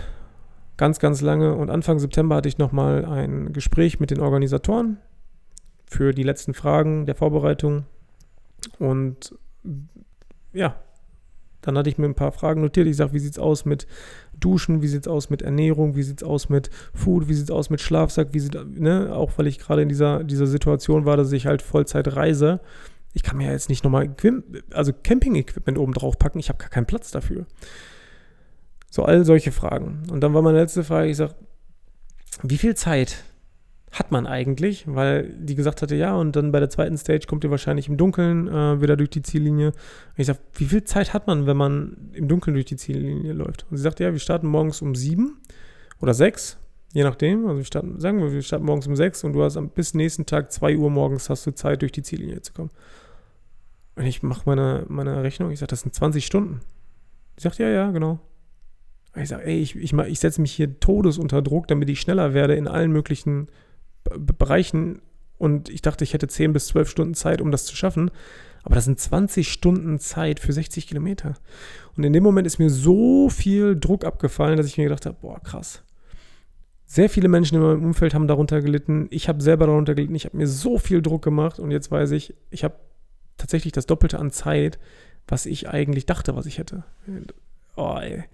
ganz, 0.78 1.00
ganz 1.00 1.22
lange 1.22 1.56
und 1.56 1.70
Anfang 1.70 2.00
September 2.00 2.36
hatte 2.36 2.50
ich 2.50 2.60
nochmal 2.60 3.06
ein 3.06 3.52
Gespräch 3.52 4.00
mit 4.00 4.12
den 4.12 4.20
Organisatoren 4.20 4.98
für 5.86 6.14
die 6.14 6.24
letzten 6.24 6.54
Fragen 6.54 7.06
der 7.06 7.16
Vorbereitung 7.16 7.86
und 8.80 9.36
ja, 10.54 10.76
dann 11.62 11.78
hatte 11.78 11.90
ich 11.90 11.98
mir 11.98 12.06
ein 12.06 12.16
paar 12.16 12.32
Fragen 12.32 12.62
notiert. 12.62 12.88
Ich 12.88 12.98
sage, 12.98 13.14
wie 13.14 13.20
sieht 13.20 13.34
es 13.34 13.40
aus 13.40 13.66
mit 13.66 13.88
Duschen, 14.40 14.82
wie 14.82 14.88
sieht 14.88 15.02
es 15.02 15.08
aus 15.08 15.30
mit 15.30 15.42
Ernährung, 15.42 15.96
wie 15.96 16.04
sieht 16.04 16.22
es 16.22 16.28
aus 16.28 16.50
mit 16.50 16.70
Food, 16.94 17.28
wie 17.28 17.34
sieht 17.34 17.46
es 17.46 17.52
aus 17.52 17.70
mit 17.70 17.82
Schlafsack, 17.82 18.30
wie 18.32 18.40
sieht, 18.40 18.58
ne, 18.80 19.14
auch 19.14 19.32
weil 19.38 19.48
ich 19.48 19.60
gerade 19.60 19.82
in 19.82 19.90
dieser, 19.90 20.24
dieser 20.24 20.48
Situation 20.48 21.06
war, 21.06 21.18
dass 21.18 21.32
ich 21.32 21.46
halt 21.46 21.62
Vollzeit 21.62 22.16
reise. 22.16 22.60
Ich 23.14 23.24
kann 23.24 23.38
mir 23.38 23.48
ja 23.48 23.52
jetzt 23.52 23.70
nicht 23.70 23.84
nochmal, 23.84 24.14
also 24.72 24.94
Camping-Equipment 24.94 25.78
oben 25.78 25.94
drauf 25.94 26.18
packen, 26.18 26.40
ich 26.40 26.50
habe 26.50 26.60
gar 26.60 26.70
keinen 26.70 26.86
Platz 26.86 27.12
dafür. 27.12 27.46
So 28.90 29.04
all 29.04 29.26
solche 29.26 29.52
Fragen. 29.52 30.04
Und 30.12 30.22
dann 30.22 30.34
war 30.34 30.42
meine 30.42 30.60
letzte 30.60 30.84
Frage, 30.84 31.10
ich 31.10 31.18
sage, 31.18 31.36
wie 32.44 32.58
viel 32.58 32.76
Zeit 32.76 33.24
hat 33.92 34.12
man 34.12 34.26
eigentlich, 34.26 34.86
weil 34.88 35.34
die 35.38 35.56
gesagt 35.56 35.82
hatte, 35.82 35.96
ja, 35.96 36.16
und 36.16 36.36
dann 36.36 36.54
bei 36.54 36.60
der 36.60 36.70
zweiten 36.70 36.98
Stage 36.98 37.26
kommt 37.28 37.44
ihr 37.44 37.52
wahrscheinlich 37.52 37.90
im 37.90 37.98
Dunkeln 37.98 38.48
äh, 38.48 38.82
wieder 38.82 38.96
durch 38.96 39.10
die 39.10 39.22
Ziellinie. 39.22 39.68
Und 39.68 39.76
ich 40.16 40.28
sage, 40.28 40.40
wie 40.54 40.66
viel 40.66 40.86
Zeit 40.86 41.14
hat 41.14 41.28
man, 41.28 41.46
wenn 41.46 41.58
man 41.58 42.10
im 42.14 42.30
Dunkeln 42.30 42.54
durch 42.54 42.66
die 42.66 42.78
Ziellinie 42.78 43.34
läuft? 43.34 43.66
Und 43.70 43.78
sie 43.78 43.84
sagte, 43.84 44.06
ja, 44.06 44.14
wir 44.14 44.20
starten 44.20 44.48
morgens 44.48 44.82
um 44.82 44.96
sieben 44.96 45.42
oder 46.00 46.14
sechs, 46.14 46.58
je 46.94 47.04
nachdem. 47.04 47.46
Also 47.46 47.58
wir 47.58 47.66
starten, 47.66 48.00
sagen 48.00 48.20
wir, 48.20 48.32
wir 48.32 48.42
starten 48.42 48.66
morgens 48.66 48.88
um 48.88 48.96
sechs 48.96 49.26
und 49.26 49.34
du 49.34 49.44
hast 49.44 49.60
bis 49.76 49.94
nächsten 49.94 50.26
Tag 50.26 50.54
zwei 50.54 50.78
Uhr 50.78 50.90
morgens 50.90 51.30
hast 51.30 51.46
du 51.46 51.52
Zeit, 51.52 51.82
durch 51.82 51.92
die 51.92 52.04
Ziellinie 52.04 52.42
zu 52.42 52.54
kommen. 52.54 52.72
Und 53.98 54.06
ich 54.06 54.24
mache 54.24 54.44
meine, 54.46 54.86
meine 54.88 55.22
Rechnung, 55.22 55.52
ich 55.52 55.60
sage, 55.60 55.70
das 55.70 55.82
sind 55.82 55.94
20 55.94 56.26
Stunden. 56.26 56.62
Sie 57.36 57.44
sagt, 57.44 57.58
ja, 57.58 57.68
ja, 57.68 57.92
genau. 57.92 58.20
Ich 59.18 59.28
sage, 59.28 59.44
ey, 59.44 59.60
ich, 59.60 59.76
ich, 59.76 59.92
ich 59.92 60.20
setze 60.22 60.40
mich 60.40 60.54
hier 60.54 60.80
todes 60.80 61.18
unter 61.18 61.42
Druck, 61.42 61.68
damit 61.68 61.90
ich 61.90 62.00
schneller 62.00 62.34
werde 62.34 62.56
in 62.56 62.70
allen 62.70 62.94
möglichen 62.94 63.50
Bereichen 64.04 65.02
und 65.38 65.70
ich 65.70 65.82
dachte, 65.82 66.04
ich 66.04 66.14
hätte 66.14 66.28
10 66.28 66.54
bis 66.54 66.68
12 66.68 66.90
Stunden 66.90 67.14
Zeit, 67.14 67.42
um 67.42 67.52
das 67.52 67.66
zu 67.66 67.76
schaffen. 67.76 68.12
Aber 68.64 68.76
das 68.76 68.86
sind 68.86 69.00
20 69.00 69.52
Stunden 69.52 70.00
Zeit 70.00 70.40
für 70.40 70.54
60 70.54 70.88
Kilometer. 70.88 71.34
Und 71.98 72.04
in 72.04 72.14
dem 72.14 72.24
Moment 72.24 72.46
ist 72.46 72.60
mir 72.60 72.70
so 72.70 73.30
viel 73.30 73.80
Druck 73.80 74.06
abgefallen, 74.06 74.58
dass 74.58 74.68
ich 74.68 74.78
mir 74.78 74.84
gedacht 74.84 75.06
habe, 75.06 75.18
boah, 75.20 75.40
krass. 75.40 75.84
Sehr 76.86 77.10
viele 77.10 77.28
Menschen 77.28 77.56
in 77.56 77.62
meinem 77.62 77.86
Umfeld 77.86 78.14
haben 78.14 78.28
darunter 78.28 78.62
gelitten. 78.62 79.08
Ich 79.10 79.30
habe 79.30 79.42
selber 79.42 79.66
darunter 79.66 79.96
gelitten. 79.96 80.14
Ich 80.14 80.26
habe 80.26 80.38
mir 80.38 80.48
so 80.48 80.78
viel 80.78 81.02
Druck 81.02 81.24
gemacht 81.24 81.58
und 81.58 81.72
jetzt 81.72 81.90
weiß 81.90 82.12
ich, 82.12 82.36
ich 82.50 82.64
habe 82.64 82.76
tatsächlich 83.38 83.74
das 83.74 83.88
Doppelte 83.88 84.20
an 84.20 84.30
Zeit, 84.30 84.78
was 85.28 85.46
ich 85.46 85.70
eigentlich 85.70 86.06
dachte, 86.06 86.36
was 86.36 86.46
ich 86.46 86.58
hätte. 86.58 86.84
Oh, 87.76 87.98
ey. 88.00 88.26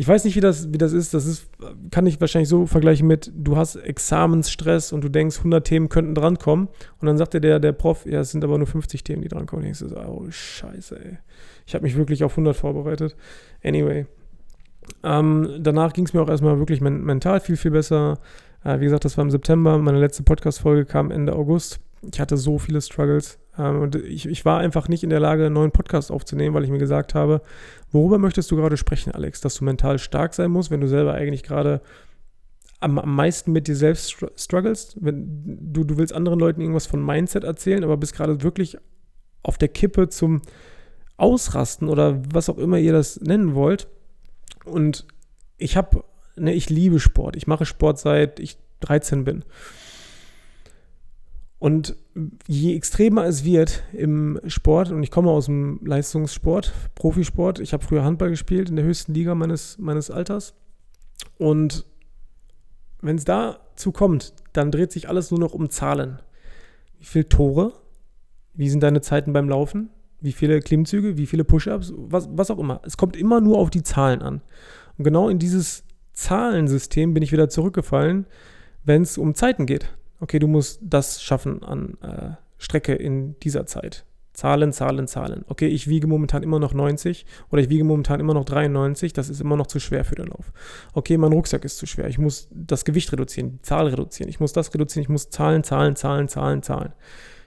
Ich 0.00 0.06
weiß 0.06 0.24
nicht, 0.24 0.36
wie 0.36 0.40
das, 0.40 0.72
wie 0.72 0.78
das 0.78 0.92
ist. 0.92 1.12
Das 1.12 1.26
ist, 1.26 1.48
kann 1.90 2.06
ich 2.06 2.20
wahrscheinlich 2.20 2.48
so 2.48 2.66
vergleichen 2.66 3.08
mit, 3.08 3.32
du 3.34 3.56
hast 3.56 3.74
Examensstress 3.74 4.92
und 4.92 5.02
du 5.02 5.08
denkst, 5.08 5.38
100 5.38 5.66
Themen 5.66 5.88
könnten 5.88 6.14
drankommen. 6.14 6.68
Und 7.00 7.06
dann 7.06 7.18
sagt 7.18 7.34
dir 7.34 7.40
der, 7.40 7.58
der 7.58 7.72
Prof, 7.72 8.06
ja, 8.06 8.20
es 8.20 8.30
sind 8.30 8.44
aber 8.44 8.58
nur 8.58 8.68
50 8.68 9.02
Themen, 9.02 9.22
die 9.22 9.28
drankommen. 9.28 9.64
Und 9.64 9.72
ich 9.72 9.78
so, 9.78 9.86
oh, 9.96 10.24
scheiße, 10.30 11.04
ey. 11.04 11.18
Ich 11.66 11.74
habe 11.74 11.82
mich 11.82 11.96
wirklich 11.96 12.22
auf 12.22 12.32
100 12.32 12.56
vorbereitet. 12.56 13.16
Anyway. 13.64 14.06
Ähm, 15.02 15.58
danach 15.58 15.92
ging 15.92 16.06
es 16.06 16.14
mir 16.14 16.22
auch 16.22 16.28
erstmal 16.28 16.58
wirklich 16.60 16.80
men 16.80 17.04
mental 17.04 17.40
viel, 17.40 17.56
viel 17.56 17.72
besser. 17.72 18.20
Äh, 18.62 18.78
wie 18.78 18.84
gesagt, 18.84 19.04
das 19.04 19.16
war 19.16 19.24
im 19.24 19.32
September. 19.32 19.78
Meine 19.78 19.98
letzte 19.98 20.22
Podcast-Folge 20.22 20.84
kam 20.84 21.10
Ende 21.10 21.34
August. 21.34 21.80
Ich 22.02 22.20
hatte 22.20 22.36
so 22.36 22.58
viele 22.58 22.80
Struggles. 22.80 23.38
Ähm, 23.58 23.80
und 23.80 23.96
ich, 23.96 24.26
ich 24.26 24.44
war 24.44 24.60
einfach 24.60 24.88
nicht 24.88 25.02
in 25.02 25.10
der 25.10 25.20
Lage, 25.20 25.46
einen 25.46 25.54
neuen 25.54 25.72
Podcast 25.72 26.10
aufzunehmen, 26.10 26.54
weil 26.54 26.64
ich 26.64 26.70
mir 26.70 26.78
gesagt 26.78 27.14
habe, 27.14 27.42
worüber 27.90 28.18
möchtest 28.18 28.50
du 28.50 28.56
gerade 28.56 28.76
sprechen, 28.76 29.12
Alex? 29.12 29.40
Dass 29.40 29.56
du 29.56 29.64
mental 29.64 29.98
stark 29.98 30.34
sein 30.34 30.50
musst, 30.50 30.70
wenn 30.70 30.80
du 30.80 30.88
selber 30.88 31.14
eigentlich 31.14 31.42
gerade 31.42 31.80
am, 32.80 32.98
am 32.98 33.14
meisten 33.14 33.52
mit 33.52 33.66
dir 33.66 33.76
selbst 33.76 34.16
struggles. 34.36 34.96
Wenn 35.00 35.72
du, 35.72 35.84
du 35.84 35.98
willst 35.98 36.14
anderen 36.14 36.38
Leuten 36.38 36.60
irgendwas 36.60 36.86
von 36.86 37.04
Mindset 37.04 37.44
erzählen, 37.44 37.84
aber 37.84 37.96
bist 37.96 38.14
gerade 38.14 38.42
wirklich 38.42 38.78
auf 39.42 39.58
der 39.58 39.68
Kippe 39.68 40.08
zum 40.08 40.42
Ausrasten 41.16 41.88
oder 41.88 42.22
was 42.32 42.48
auch 42.48 42.58
immer 42.58 42.78
ihr 42.78 42.92
das 42.92 43.20
nennen 43.20 43.54
wollt. 43.54 43.88
Und 44.64 45.06
ich 45.56 45.76
habe, 45.76 46.04
ne, 46.36 46.54
ich 46.54 46.70
liebe 46.70 47.00
Sport. 47.00 47.36
Ich 47.36 47.46
mache 47.46 47.66
Sport 47.66 47.98
seit 47.98 48.38
ich 48.38 48.58
13 48.80 49.24
bin. 49.24 49.44
Und 51.58 51.96
je 52.46 52.76
extremer 52.76 53.24
es 53.24 53.44
wird 53.44 53.82
im 53.92 54.40
Sport, 54.46 54.92
und 54.92 55.02
ich 55.02 55.10
komme 55.10 55.30
aus 55.30 55.46
dem 55.46 55.80
Leistungssport, 55.84 56.72
Profisport, 56.94 57.58
ich 57.58 57.72
habe 57.72 57.84
früher 57.84 58.04
Handball 58.04 58.30
gespielt 58.30 58.70
in 58.70 58.76
der 58.76 58.84
höchsten 58.84 59.12
Liga 59.12 59.34
meines, 59.34 59.76
meines 59.78 60.10
Alters. 60.10 60.54
Und 61.36 61.84
wenn 63.00 63.16
es 63.16 63.24
dazu 63.24 63.90
kommt, 63.90 64.34
dann 64.52 64.70
dreht 64.70 64.92
sich 64.92 65.08
alles 65.08 65.30
nur 65.30 65.40
noch 65.40 65.52
um 65.52 65.68
Zahlen. 65.68 66.20
Wie 66.98 67.04
viele 67.04 67.28
Tore? 67.28 67.72
Wie 68.54 68.70
sind 68.70 68.82
deine 68.82 69.00
Zeiten 69.00 69.32
beim 69.32 69.48
Laufen? 69.48 69.90
Wie 70.20 70.32
viele 70.32 70.60
Klimmzüge? 70.60 71.16
Wie 71.16 71.26
viele 71.26 71.44
Push-Ups? 71.44 71.92
Was, 71.96 72.28
was 72.32 72.50
auch 72.50 72.58
immer. 72.58 72.80
Es 72.84 72.96
kommt 72.96 73.16
immer 73.16 73.40
nur 73.40 73.58
auf 73.58 73.70
die 73.70 73.82
Zahlen 73.82 74.22
an. 74.22 74.42
Und 74.96 75.04
genau 75.04 75.28
in 75.28 75.38
dieses 75.38 75.84
Zahlensystem 76.12 77.14
bin 77.14 77.22
ich 77.22 77.32
wieder 77.32 77.48
zurückgefallen, 77.48 78.26
wenn 78.84 79.02
es 79.02 79.18
um 79.18 79.34
Zeiten 79.34 79.66
geht 79.66 79.97
okay, 80.20 80.38
du 80.38 80.46
musst 80.46 80.80
das 80.82 81.22
schaffen 81.22 81.62
an 81.62 81.96
äh, 82.02 82.30
Strecke 82.58 82.94
in 82.94 83.38
dieser 83.40 83.66
Zeit. 83.66 84.04
Zahlen, 84.38 84.72
Zahlen, 84.72 85.08
Zahlen. 85.08 85.44
Okay, 85.48 85.66
ich 85.66 85.88
wiege 85.88 86.06
momentan 86.06 86.44
immer 86.44 86.60
noch 86.60 86.72
90 86.72 87.26
oder 87.50 87.60
ich 87.60 87.70
wiege 87.70 87.82
momentan 87.82 88.20
immer 88.20 88.34
noch 88.34 88.44
93, 88.44 89.12
das 89.12 89.28
ist 89.28 89.40
immer 89.40 89.56
noch 89.56 89.66
zu 89.66 89.80
schwer 89.80 90.04
für 90.04 90.14
den 90.14 90.28
Lauf. 90.28 90.52
Okay, 90.92 91.18
mein 91.18 91.32
Rucksack 91.32 91.64
ist 91.64 91.76
zu 91.76 91.86
schwer, 91.86 92.06
ich 92.06 92.18
muss 92.18 92.46
das 92.52 92.84
Gewicht 92.84 93.10
reduzieren, 93.10 93.50
die 93.50 93.62
Zahl 93.62 93.88
reduzieren, 93.88 94.28
ich 94.28 94.38
muss 94.38 94.52
das 94.52 94.72
reduzieren, 94.72 95.02
ich 95.02 95.08
muss 95.08 95.30
Zahlen, 95.30 95.64
Zahlen, 95.64 95.96
Zahlen, 95.96 96.28
Zahlen, 96.28 96.62
Zahlen. 96.62 96.92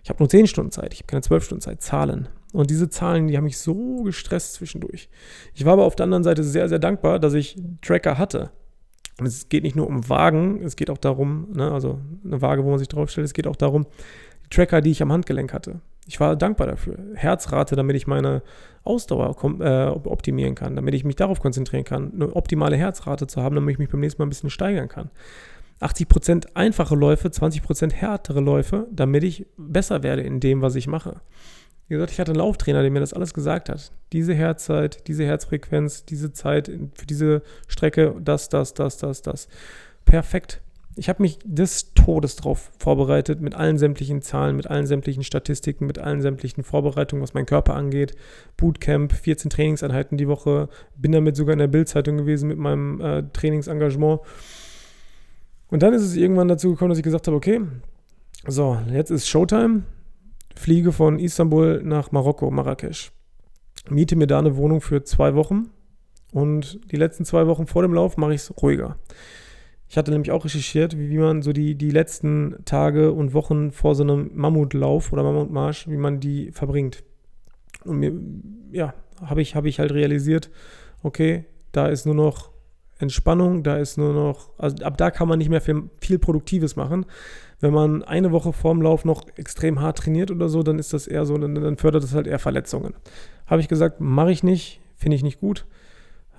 Ich 0.04 0.10
habe 0.10 0.20
nur 0.20 0.28
10 0.28 0.48
Stunden 0.48 0.72
Zeit, 0.72 0.94
ich 0.94 1.00
habe 1.00 1.08
keine 1.08 1.22
12 1.22 1.46
Stunden 1.46 1.62
Zeit, 1.62 1.82
Zahlen. 1.82 2.28
Und 2.52 2.70
diese 2.70 2.90
Zahlen, 2.90 3.30
die 3.30 3.38
haben 3.38 3.46
mich 3.46 3.60
so 3.60 4.04
gestresst 4.04 4.56
zwischendurch. 4.56 5.10
Ich 5.54 5.64
war 5.64 5.74
aber 5.74 5.86
auf 5.86 5.96
der 5.96 6.04
anderen 6.04 6.26
Seite 6.26 6.44
sehr, 6.44 6.68
sehr 6.68 6.80
dankbar, 6.80 7.20
dass 7.20 7.34
ich 7.34 7.58
Tracker 7.82 8.18
hatte. 8.18 8.52
Und 9.22 9.28
es 9.28 9.50
geht 9.50 9.62
nicht 9.62 9.76
nur 9.76 9.86
um 9.86 10.10
Wagen, 10.10 10.64
es 10.64 10.76
geht 10.76 10.90
auch 10.90 10.98
darum, 10.98 11.50
ne, 11.54 11.72
also 11.72 12.00
eine 12.26 12.42
Waage, 12.42 12.66
wo 12.66 12.72
man 12.72 12.80
sich 12.80 12.88
draufstellt, 12.88 13.26
es 13.26 13.36
geht 13.36 13.46
auch 13.46 13.56
darum, 13.56 13.86
die 14.46 14.50
Tracker, 14.50 14.82
die 14.82 14.90
ich 14.90 15.04
am 15.04 15.12
Handgelenk 15.12 15.54
hatte. 15.54 15.80
Ich 16.08 16.20
war 16.20 16.36
dankbar 16.36 16.66
dafür. 16.66 16.98
Herzrate, 17.14 17.76
damit 17.76 17.96
ich 17.96 18.08
meine 18.08 18.42
Ausdauer 18.84 19.36
äh, 19.60 19.90
optimieren 19.90 20.56
kann, 20.56 20.76
damit 20.76 20.96
ich 20.96 21.04
mich 21.04 21.18
darauf 21.18 21.40
konzentrieren 21.40 21.84
kann, 21.84 22.12
eine 22.16 22.36
optimale 22.36 22.78
Herzrate 22.78 23.28
zu 23.28 23.44
haben, 23.44 23.54
damit 23.54 23.74
ich 23.74 23.78
mich 23.78 23.90
beim 23.90 24.00
nächsten 24.00 24.20
Mal 24.20 24.26
ein 24.26 24.30
bisschen 24.30 24.50
steigern 24.50 24.88
kann. 24.88 25.12
80% 25.82 26.56
einfache 26.56 26.96
Läufe, 26.96 27.28
20% 27.28 27.94
härtere 27.94 28.40
Läufe, 28.40 28.88
damit 28.92 29.24
ich 29.24 29.46
besser 29.56 30.02
werde 30.02 30.24
in 30.24 30.40
dem, 30.40 30.64
was 30.64 30.74
ich 30.74 30.88
mache. 30.88 31.22
Wie 31.92 31.96
gesagt, 31.96 32.14
ich 32.14 32.22
hatte 32.22 32.32
einen 32.32 32.40
Lauftrainer, 32.40 32.84
der 32.84 32.90
mir 32.90 33.02
das 33.02 33.12
alles 33.12 33.34
gesagt 33.34 33.68
hat. 33.68 33.92
Diese 34.14 34.34
Herzzeit, 34.34 35.10
diese 35.10 35.26
Herzfrequenz, 35.26 36.06
diese 36.06 36.32
Zeit 36.32 36.72
für 36.94 37.06
diese 37.06 37.42
Strecke, 37.68 38.16
das, 38.18 38.48
das, 38.48 38.74
das, 38.74 38.98
das, 38.98 39.22
das. 39.22 39.50
Perfekt. 40.06 40.62
Ich 40.96 41.10
habe 41.10 41.22
mich 41.22 41.40
des 41.44 41.94
Todes 41.94 42.38
drauf 42.38 42.72
vorbereitet, 42.80 43.42
mit 43.42 43.56
allen 43.56 43.78
sämtlichen 43.78 44.22
Zahlen, 44.22 44.56
mit 44.56 44.68
allen 44.68 44.86
sämtlichen 44.86 45.26
Statistiken, 45.26 45.86
mit 45.86 46.00
allen 46.00 46.22
sämtlichen 46.22 46.64
Vorbereitungen, 46.64 47.22
was 47.22 47.34
meinen 47.34 47.46
Körper 47.46 47.76
angeht. 47.76 48.14
Bootcamp, 48.56 49.12
14 49.12 49.50
Trainingseinheiten 49.50 50.18
die 50.18 50.30
Woche, 50.30 50.70
bin 50.96 51.12
damit 51.12 51.36
sogar 51.36 51.52
in 51.52 51.60
der 51.60 51.68
Bildzeitung 51.68 52.16
gewesen 52.16 52.48
mit 52.48 52.58
meinem 52.58 53.02
äh, 53.02 53.24
Trainingsengagement. 53.34 54.22
Und 55.68 55.84
dann 55.84 55.94
ist 55.94 56.04
es 56.04 56.16
irgendwann 56.16 56.48
dazu 56.48 56.70
gekommen, 56.70 56.92
dass 56.92 57.00
ich 57.00 57.04
gesagt 57.04 57.28
habe, 57.28 57.36
okay, 57.36 57.60
so, 58.48 58.80
jetzt 58.94 59.12
ist 59.12 59.28
Showtime. 59.28 59.84
Fliege 60.56 60.92
von 60.92 61.20
Istanbul 61.20 61.82
nach 61.84 62.12
Marokko, 62.12 62.52
Marrakesch. 62.52 63.12
Miete 63.90 64.16
mir 64.16 64.28
da 64.28 64.40
eine 64.40 64.56
Wohnung 64.58 64.82
für 64.82 65.04
zwei 65.04 65.36
Wochen. 65.36 65.70
Und 66.32 66.80
die 66.92 66.96
letzten 66.96 67.26
zwei 67.26 67.48
Wochen 67.48 67.68
vor 67.68 67.82
dem 67.82 67.94
Lauf 67.94 68.18
mache 68.18 68.34
ich 68.34 68.42
es 68.42 68.62
ruhiger. 68.62 68.98
Ich 69.90 69.98
hatte 69.98 70.12
nämlich 70.12 70.32
auch 70.32 70.46
recherchiert, 70.46 70.98
wie, 70.98 71.18
man 71.18 71.42
so 71.42 71.52
die, 71.52 71.76
die 71.76 71.90
letzten 71.90 72.56
Tage 72.64 73.12
und 73.12 73.34
Wochen 73.34 73.72
vor 73.72 73.94
so 73.94 74.04
einem 74.04 74.32
Mammutlauf 74.34 75.12
oder 75.12 75.24
Mammutmarsch, 75.24 75.90
wie 75.90 75.98
man 75.98 76.22
die 76.22 76.52
verbringt. 76.52 77.04
Und 77.84 78.00
mir, 78.00 78.14
ja, 78.72 78.94
habe 79.22 79.42
ich, 79.42 79.56
hab 79.56 79.66
ich 79.66 79.80
halt 79.80 79.92
realisiert, 79.92 80.50
okay, 81.04 81.44
da 81.74 81.88
ist 81.88 82.06
nur 82.06 82.16
noch 82.16 82.51
Entspannung, 83.02 83.64
da 83.64 83.78
ist 83.78 83.98
nur 83.98 84.14
noch, 84.14 84.50
also 84.58 84.84
ab 84.86 84.98
da 84.98 85.12
kann 85.12 85.28
man 85.28 85.40
nicht 85.40 85.50
mehr 85.50 85.62
viel, 85.62 85.90
viel 86.00 86.20
Produktives 86.20 86.76
machen. 86.76 87.06
Wenn 87.60 87.74
man 87.74 88.04
eine 88.04 88.32
Woche 88.32 88.54
vorm 88.54 88.82
Lauf 88.82 89.06
noch 89.06 89.26
extrem 89.36 89.82
hart 89.82 90.00
trainiert 90.00 90.32
oder 90.32 90.50
so, 90.50 90.64
dann 90.64 90.80
ist 90.80 90.94
das 90.94 91.08
eher 91.08 91.26
so, 91.26 91.38
dann, 91.38 91.56
dann 91.56 91.78
fördert 91.78 92.04
das 92.04 92.14
halt 92.14 92.28
eher 92.28 92.40
Verletzungen. 92.40 92.94
Habe 93.46 93.62
ich 93.62 93.68
gesagt, 93.68 94.00
mache 94.00 94.32
ich 94.32 94.44
nicht, 94.44 94.82
finde 94.96 95.16
ich 95.16 95.24
nicht 95.24 95.40
gut. 95.40 95.66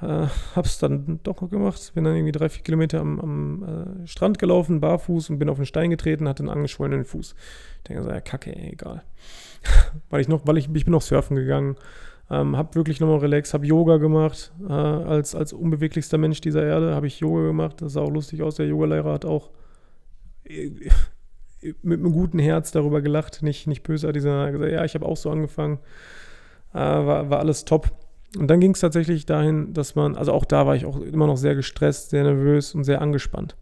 Äh, 0.02 0.26
hab's 0.56 0.78
dann 0.78 1.20
doch 1.22 1.40
noch 1.40 1.50
gemacht. 1.50 1.92
Bin 1.94 2.04
dann 2.04 2.16
irgendwie 2.16 2.32
drei, 2.32 2.48
vier 2.48 2.64
Kilometer 2.64 3.00
am, 3.00 3.20
am 3.20 4.02
äh, 4.02 4.06
Strand 4.06 4.38
gelaufen, 4.38 4.80
barfuß 4.80 5.30
und 5.30 5.38
bin 5.38 5.48
auf 5.48 5.56
den 5.56 5.66
Stein 5.66 5.90
getreten, 5.90 6.28
hatte 6.28 6.42
einen 6.42 6.50
angeschwollenen 6.50 7.04
Fuß. 7.04 7.34
Ich 7.78 7.82
denke 7.84 8.02
so, 8.02 8.10
ja, 8.10 8.20
kacke, 8.20 8.54
egal. 8.54 9.04
weil 10.10 10.20
ich 10.20 10.28
noch, 10.28 10.44
weil 10.44 10.58
ich, 10.58 10.68
ich 10.74 10.84
bin 10.84 10.92
noch 10.92 11.02
surfen 11.02 11.36
gegangen, 11.36 11.76
ähm, 12.32 12.56
hab 12.56 12.74
wirklich 12.74 12.98
nochmal 12.98 13.18
relax, 13.18 13.52
hab 13.52 13.62
Yoga 13.62 13.98
gemacht. 13.98 14.52
Äh, 14.66 14.72
als, 14.72 15.34
als 15.34 15.52
unbeweglichster 15.52 16.16
Mensch 16.16 16.40
dieser 16.40 16.64
Erde 16.64 16.94
habe 16.94 17.06
ich 17.06 17.20
Yoga 17.20 17.42
gemacht. 17.42 17.82
Das 17.82 17.92
sah 17.92 18.00
auch 18.00 18.10
lustig 18.10 18.42
aus. 18.42 18.54
Der 18.54 18.66
Yogalehrer 18.66 19.12
hat 19.12 19.26
auch 19.26 19.50
äh, 20.44 20.70
mit 21.82 22.00
einem 22.00 22.10
guten 22.12 22.38
Herz 22.38 22.72
darüber 22.72 23.02
gelacht, 23.02 23.42
nicht, 23.42 23.66
nicht 23.66 23.82
bösartig, 23.82 24.22
sondern 24.22 24.46
hat 24.46 24.52
gesagt, 24.52 24.72
ja, 24.72 24.82
ich 24.82 24.94
habe 24.94 25.04
auch 25.04 25.18
so 25.18 25.30
angefangen. 25.30 25.78
Äh, 26.72 26.78
war, 26.78 27.28
war 27.28 27.40
alles 27.40 27.66
top. 27.66 27.90
Und 28.38 28.48
dann 28.48 28.60
ging 28.60 28.72
es 28.72 28.80
tatsächlich 28.80 29.26
dahin, 29.26 29.74
dass 29.74 29.94
man, 29.94 30.16
also 30.16 30.32
auch 30.32 30.46
da 30.46 30.66
war 30.66 30.74
ich 30.74 30.86
auch 30.86 30.98
immer 31.02 31.26
noch 31.26 31.36
sehr 31.36 31.54
gestresst, 31.54 32.10
sehr 32.10 32.24
nervös 32.24 32.74
und 32.74 32.84
sehr 32.84 33.02
angespannt. 33.02 33.56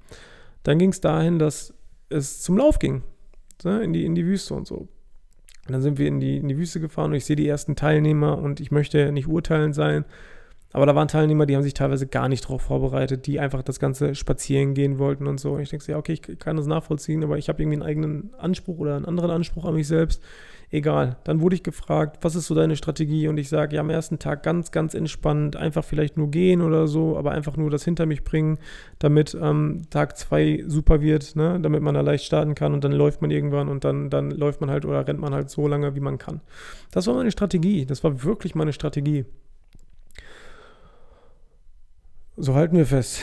Dann 0.62 0.78
ging 0.78 0.90
es 0.90 1.00
dahin, 1.00 1.40
dass 1.40 1.74
es 2.08 2.40
zum 2.40 2.56
Lauf 2.56 2.78
ging, 2.78 3.02
ne, 3.64 3.82
in, 3.82 3.92
die, 3.92 4.04
in 4.04 4.14
die 4.14 4.24
Wüste 4.24 4.54
und 4.54 4.68
so. 4.68 4.86
Und 5.70 5.74
dann 5.74 5.82
sind 5.82 5.98
wir 5.98 6.08
in 6.08 6.18
die, 6.18 6.38
in 6.38 6.48
die 6.48 6.58
Wüste 6.58 6.80
gefahren 6.80 7.12
und 7.12 7.16
ich 7.16 7.24
sehe 7.24 7.36
die 7.36 7.46
ersten 7.46 7.76
Teilnehmer 7.76 8.36
und 8.38 8.58
ich 8.58 8.72
möchte 8.72 9.12
nicht 9.12 9.28
urteilend 9.28 9.72
sein, 9.72 10.04
aber 10.72 10.84
da 10.84 10.96
waren 10.96 11.06
Teilnehmer, 11.06 11.46
die 11.46 11.54
haben 11.54 11.62
sich 11.62 11.74
teilweise 11.74 12.08
gar 12.08 12.28
nicht 12.28 12.44
darauf 12.44 12.62
vorbereitet, 12.62 13.28
die 13.28 13.38
einfach 13.38 13.62
das 13.62 13.78
Ganze 13.78 14.16
spazieren 14.16 14.74
gehen 14.74 14.98
wollten 14.98 15.28
und 15.28 15.38
so. 15.38 15.52
Und 15.52 15.60
ich 15.60 15.70
denke, 15.70 15.92
ja, 15.92 15.96
okay, 15.96 16.14
ich 16.14 16.38
kann 16.40 16.56
das 16.56 16.66
nachvollziehen, 16.66 17.22
aber 17.22 17.38
ich 17.38 17.48
habe 17.48 17.62
irgendwie 17.62 17.76
einen 17.76 17.88
eigenen 17.88 18.34
Anspruch 18.36 18.78
oder 18.78 18.96
einen 18.96 19.04
anderen 19.04 19.30
Anspruch 19.30 19.64
an 19.64 19.74
mich 19.74 19.86
selbst. 19.86 20.20
Egal. 20.72 21.16
Dann 21.24 21.40
wurde 21.40 21.56
ich 21.56 21.64
gefragt, 21.64 22.18
was 22.20 22.36
ist 22.36 22.46
so 22.46 22.54
deine 22.54 22.76
Strategie? 22.76 23.26
Und 23.26 23.38
ich 23.38 23.48
sage, 23.48 23.74
ja, 23.74 23.80
am 23.80 23.90
ersten 23.90 24.20
Tag 24.20 24.44
ganz, 24.44 24.70
ganz 24.70 24.94
entspannt, 24.94 25.56
einfach 25.56 25.84
vielleicht 25.84 26.16
nur 26.16 26.30
gehen 26.30 26.62
oder 26.62 26.86
so, 26.86 27.18
aber 27.18 27.32
einfach 27.32 27.56
nur 27.56 27.70
das 27.70 27.84
hinter 27.84 28.06
mich 28.06 28.22
bringen, 28.22 28.58
damit 29.00 29.36
ähm, 29.40 29.82
Tag 29.90 30.16
zwei 30.16 30.62
super 30.68 31.00
wird, 31.00 31.34
ne? 31.34 31.58
damit 31.60 31.82
man 31.82 31.96
da 31.96 32.02
leicht 32.02 32.24
starten 32.24 32.54
kann 32.54 32.72
und 32.72 32.84
dann 32.84 32.92
läuft 32.92 33.20
man 33.20 33.32
irgendwann 33.32 33.68
und 33.68 33.82
dann, 33.82 34.10
dann 34.10 34.30
läuft 34.30 34.60
man 34.60 34.70
halt 34.70 34.84
oder 34.84 35.04
rennt 35.08 35.18
man 35.18 35.34
halt 35.34 35.50
so 35.50 35.66
lange, 35.66 35.96
wie 35.96 36.00
man 36.00 36.18
kann. 36.18 36.40
Das 36.92 37.08
war 37.08 37.14
meine 37.14 37.32
Strategie. 37.32 37.84
Das 37.84 38.04
war 38.04 38.22
wirklich 38.22 38.54
meine 38.54 38.72
Strategie. 38.72 39.24
So 42.36 42.54
halten 42.54 42.76
wir 42.76 42.86
fest. 42.86 43.20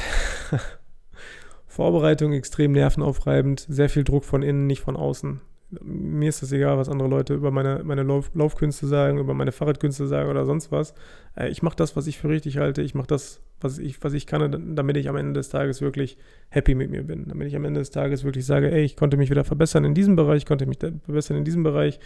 Vorbereitung 1.65 2.33
extrem 2.33 2.73
nervenaufreibend, 2.73 3.65
sehr 3.69 3.87
viel 3.87 4.03
Druck 4.03 4.25
von 4.25 4.43
innen, 4.43 4.67
nicht 4.67 4.81
von 4.81 4.97
außen 4.97 5.39
mir 5.69 6.29
ist 6.29 6.41
das 6.41 6.51
egal, 6.53 6.77
was 6.77 6.87
andere 6.87 7.09
Leute 7.09 7.33
über 7.33 7.51
meine, 7.51 7.81
meine 7.83 8.03
Lauf, 8.03 8.31
Laufkünste 8.33 8.87
sagen, 8.87 9.17
über 9.17 9.33
meine 9.33 9.51
Fahrradkünste 9.51 10.07
sagen 10.07 10.29
oder 10.29 10.45
sonst 10.45 10.71
was. 10.71 10.93
Äh, 11.35 11.49
ich 11.49 11.61
mache 11.61 11.75
das, 11.75 11.95
was 11.95 12.07
ich 12.07 12.17
für 12.17 12.29
richtig 12.29 12.57
halte. 12.57 12.81
Ich 12.81 12.95
mache 12.95 13.07
das, 13.07 13.41
was 13.59 13.77
ich, 13.77 14.01
was 14.01 14.13
ich 14.13 14.27
kann, 14.27 14.75
damit 14.75 14.95
ich 14.95 15.09
am 15.09 15.17
Ende 15.17 15.33
des 15.33 15.49
Tages 15.49 15.81
wirklich 15.81 16.17
happy 16.49 16.73
mit 16.73 16.89
mir 16.89 17.03
bin. 17.03 17.25
Damit 17.27 17.47
ich 17.47 17.55
am 17.55 17.65
Ende 17.65 17.81
des 17.81 17.89
Tages 17.89 18.23
wirklich 18.23 18.45
sage, 18.45 18.71
ey, 18.71 18.83
ich 18.83 18.95
konnte 18.95 19.17
mich 19.17 19.29
wieder 19.29 19.43
verbessern 19.43 19.83
in 19.83 19.93
diesem 19.93 20.15
Bereich, 20.15 20.45
konnte 20.45 20.65
mich 20.65 20.79
verbessern 20.79 21.35
in 21.35 21.43
diesem 21.43 21.63
Bereich. 21.63 21.99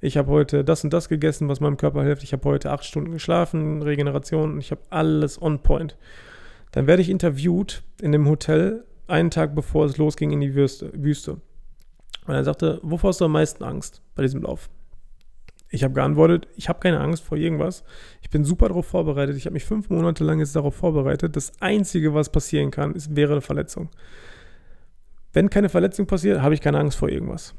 Ich 0.00 0.18
habe 0.18 0.30
heute 0.30 0.62
das 0.62 0.84
und 0.84 0.92
das 0.92 1.08
gegessen, 1.08 1.48
was 1.48 1.60
meinem 1.60 1.78
Körper 1.78 2.02
hilft. 2.02 2.22
Ich 2.22 2.34
habe 2.34 2.44
heute 2.44 2.70
acht 2.70 2.84
Stunden 2.84 3.12
geschlafen, 3.12 3.80
Regeneration. 3.80 4.58
Ich 4.58 4.70
habe 4.70 4.82
alles 4.90 5.40
on 5.40 5.62
point. 5.62 5.96
Dann 6.72 6.86
werde 6.86 7.00
ich 7.00 7.08
interviewt 7.08 7.82
in 8.02 8.12
dem 8.12 8.28
Hotel 8.28 8.84
einen 9.06 9.30
Tag 9.30 9.54
bevor 9.54 9.86
es 9.86 9.96
losging 9.96 10.32
in 10.32 10.40
die 10.40 10.54
Wüste. 10.54 11.40
Und 12.26 12.34
er 12.34 12.44
sagte, 12.44 12.80
wovor 12.82 13.08
hast 13.08 13.20
du 13.20 13.26
am 13.26 13.32
meisten 13.32 13.62
Angst 13.62 14.02
bei 14.14 14.22
diesem 14.22 14.42
Lauf? 14.42 14.68
Ich 15.68 15.84
habe 15.84 15.94
geantwortet, 15.94 16.48
ich 16.56 16.68
habe 16.68 16.80
keine 16.80 17.00
Angst 17.00 17.24
vor 17.24 17.36
irgendwas. 17.36 17.84
Ich 18.22 18.30
bin 18.30 18.44
super 18.44 18.68
darauf 18.68 18.86
vorbereitet. 18.86 19.36
Ich 19.36 19.46
habe 19.46 19.54
mich 19.54 19.64
fünf 19.64 19.90
Monate 19.90 20.24
lang 20.24 20.38
jetzt 20.38 20.54
darauf 20.54 20.74
vorbereitet. 20.74 21.34
Das 21.36 21.52
Einzige, 21.60 22.14
was 22.14 22.30
passieren 22.30 22.70
kann, 22.70 22.94
ist, 22.94 23.16
wäre 23.16 23.32
eine 23.32 23.40
Verletzung. 23.40 23.90
Wenn 25.32 25.50
keine 25.50 25.68
Verletzung 25.68 26.06
passiert, 26.06 26.40
habe 26.40 26.54
ich 26.54 26.60
keine 26.60 26.78
Angst 26.78 26.98
vor 26.98 27.08
irgendwas. 27.08 27.54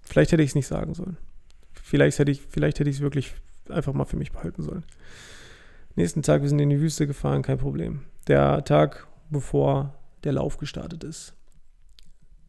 Vielleicht 0.00 0.32
hätte 0.32 0.42
ich 0.42 0.50
es 0.50 0.54
nicht 0.54 0.68
sagen 0.68 0.94
sollen. 0.94 1.18
Vielleicht 1.72 2.18
hätte 2.18 2.30
ich 2.30 2.42
vielleicht 2.42 2.78
hätte 2.78 2.88
ich 2.88 2.96
es 2.96 3.02
wirklich 3.02 3.34
einfach 3.68 3.92
mal 3.92 4.04
für 4.04 4.16
mich 4.16 4.32
behalten 4.32 4.62
sollen. 4.62 4.84
Nächsten 5.96 6.22
Tag, 6.22 6.42
wir 6.42 6.48
sind 6.48 6.60
in 6.60 6.70
die 6.70 6.80
Wüste 6.80 7.06
gefahren, 7.06 7.42
kein 7.42 7.58
Problem. 7.58 8.02
Der 8.28 8.64
Tag, 8.64 9.06
bevor 9.30 9.94
der 10.24 10.32
Lauf 10.32 10.56
gestartet 10.56 11.04
ist 11.04 11.34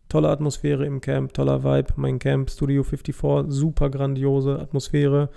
tolle 0.10 0.30
Atmosphäre 0.30 0.86
im 0.86 1.02
Camp, 1.02 1.34
toller 1.34 1.63
Vibe. 1.63 1.93
Mein 1.95 2.19
Camp, 2.19 2.50
Studio 2.50 2.84
54, 2.84 3.45
super 3.48 3.89
grandiose 3.89 4.60
Atmosphäre. 4.60 5.30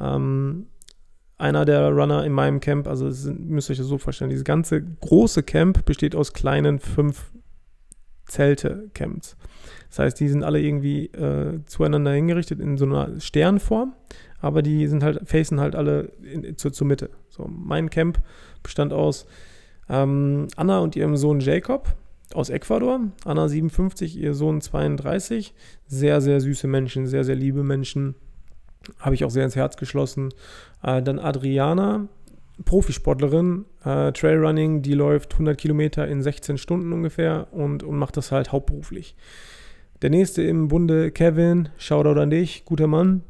Ähm, 0.00 0.66
einer 1.38 1.64
der 1.64 1.90
Runner 1.90 2.24
in 2.24 2.32
meinem 2.32 2.60
Camp, 2.60 2.86
also 2.86 3.10
sind, 3.10 3.50
müsst 3.50 3.68
ihr 3.68 3.72
euch 3.72 3.78
das 3.78 3.88
so 3.88 3.98
vorstellen, 3.98 4.30
dieses 4.30 4.44
ganze 4.44 4.80
große 4.80 5.42
Camp 5.42 5.84
besteht 5.84 6.14
aus 6.14 6.32
kleinen 6.32 6.78
fünf 6.78 7.32
Zelte-Camps. 8.26 9.36
Das 9.88 9.98
heißt, 9.98 10.20
die 10.20 10.28
sind 10.28 10.44
alle 10.44 10.60
irgendwie 10.60 11.06
äh, 11.06 11.60
zueinander 11.66 12.12
hingerichtet 12.12 12.60
in 12.60 12.78
so 12.78 12.84
einer 12.84 13.20
Sternform, 13.20 13.92
aber 14.40 14.62
die 14.62 14.86
sind 14.86 15.02
halt, 15.02 15.28
facen 15.28 15.60
halt 15.60 15.74
alle 15.74 16.12
in, 16.22 16.56
zur, 16.56 16.72
zur 16.72 16.86
Mitte. 16.86 17.10
So, 17.28 17.46
mein 17.48 17.90
Camp 17.90 18.20
bestand 18.62 18.92
aus 18.92 19.26
ähm, 19.88 20.46
Anna 20.56 20.78
und 20.78 20.96
ihrem 20.96 21.16
Sohn 21.16 21.40
Jacob, 21.40 21.94
aus 22.34 22.50
Ecuador, 22.50 23.00
Anna 23.24 23.48
57, 23.48 24.18
ihr 24.18 24.34
Sohn 24.34 24.60
32. 24.60 25.54
Sehr, 25.86 26.20
sehr 26.20 26.40
süße 26.40 26.66
Menschen, 26.66 27.06
sehr, 27.06 27.24
sehr 27.24 27.36
liebe 27.36 27.62
Menschen. 27.62 28.14
Habe 28.98 29.14
ich 29.14 29.24
auch 29.24 29.30
sehr 29.30 29.44
ins 29.44 29.56
Herz 29.56 29.76
geschlossen. 29.76 30.30
Äh, 30.82 31.02
dann 31.02 31.18
Adriana, 31.18 32.08
Profisportlerin, 32.64 33.64
äh, 33.84 34.12
Trailrunning, 34.12 34.82
die 34.82 34.94
läuft 34.94 35.34
100 35.34 35.56
Kilometer 35.58 36.06
in 36.08 36.22
16 36.22 36.58
Stunden 36.58 36.92
ungefähr 36.92 37.48
und, 37.52 37.82
und 37.82 37.96
macht 37.96 38.16
das 38.16 38.32
halt 38.32 38.52
hauptberuflich. 38.52 39.16
Der 40.02 40.10
nächste 40.10 40.42
im 40.42 40.68
Bunde, 40.68 41.12
Kevin, 41.12 41.68
Shoutout 41.76 42.20
an 42.20 42.30
dich, 42.30 42.64
guter 42.64 42.88
Mann. 42.88 43.22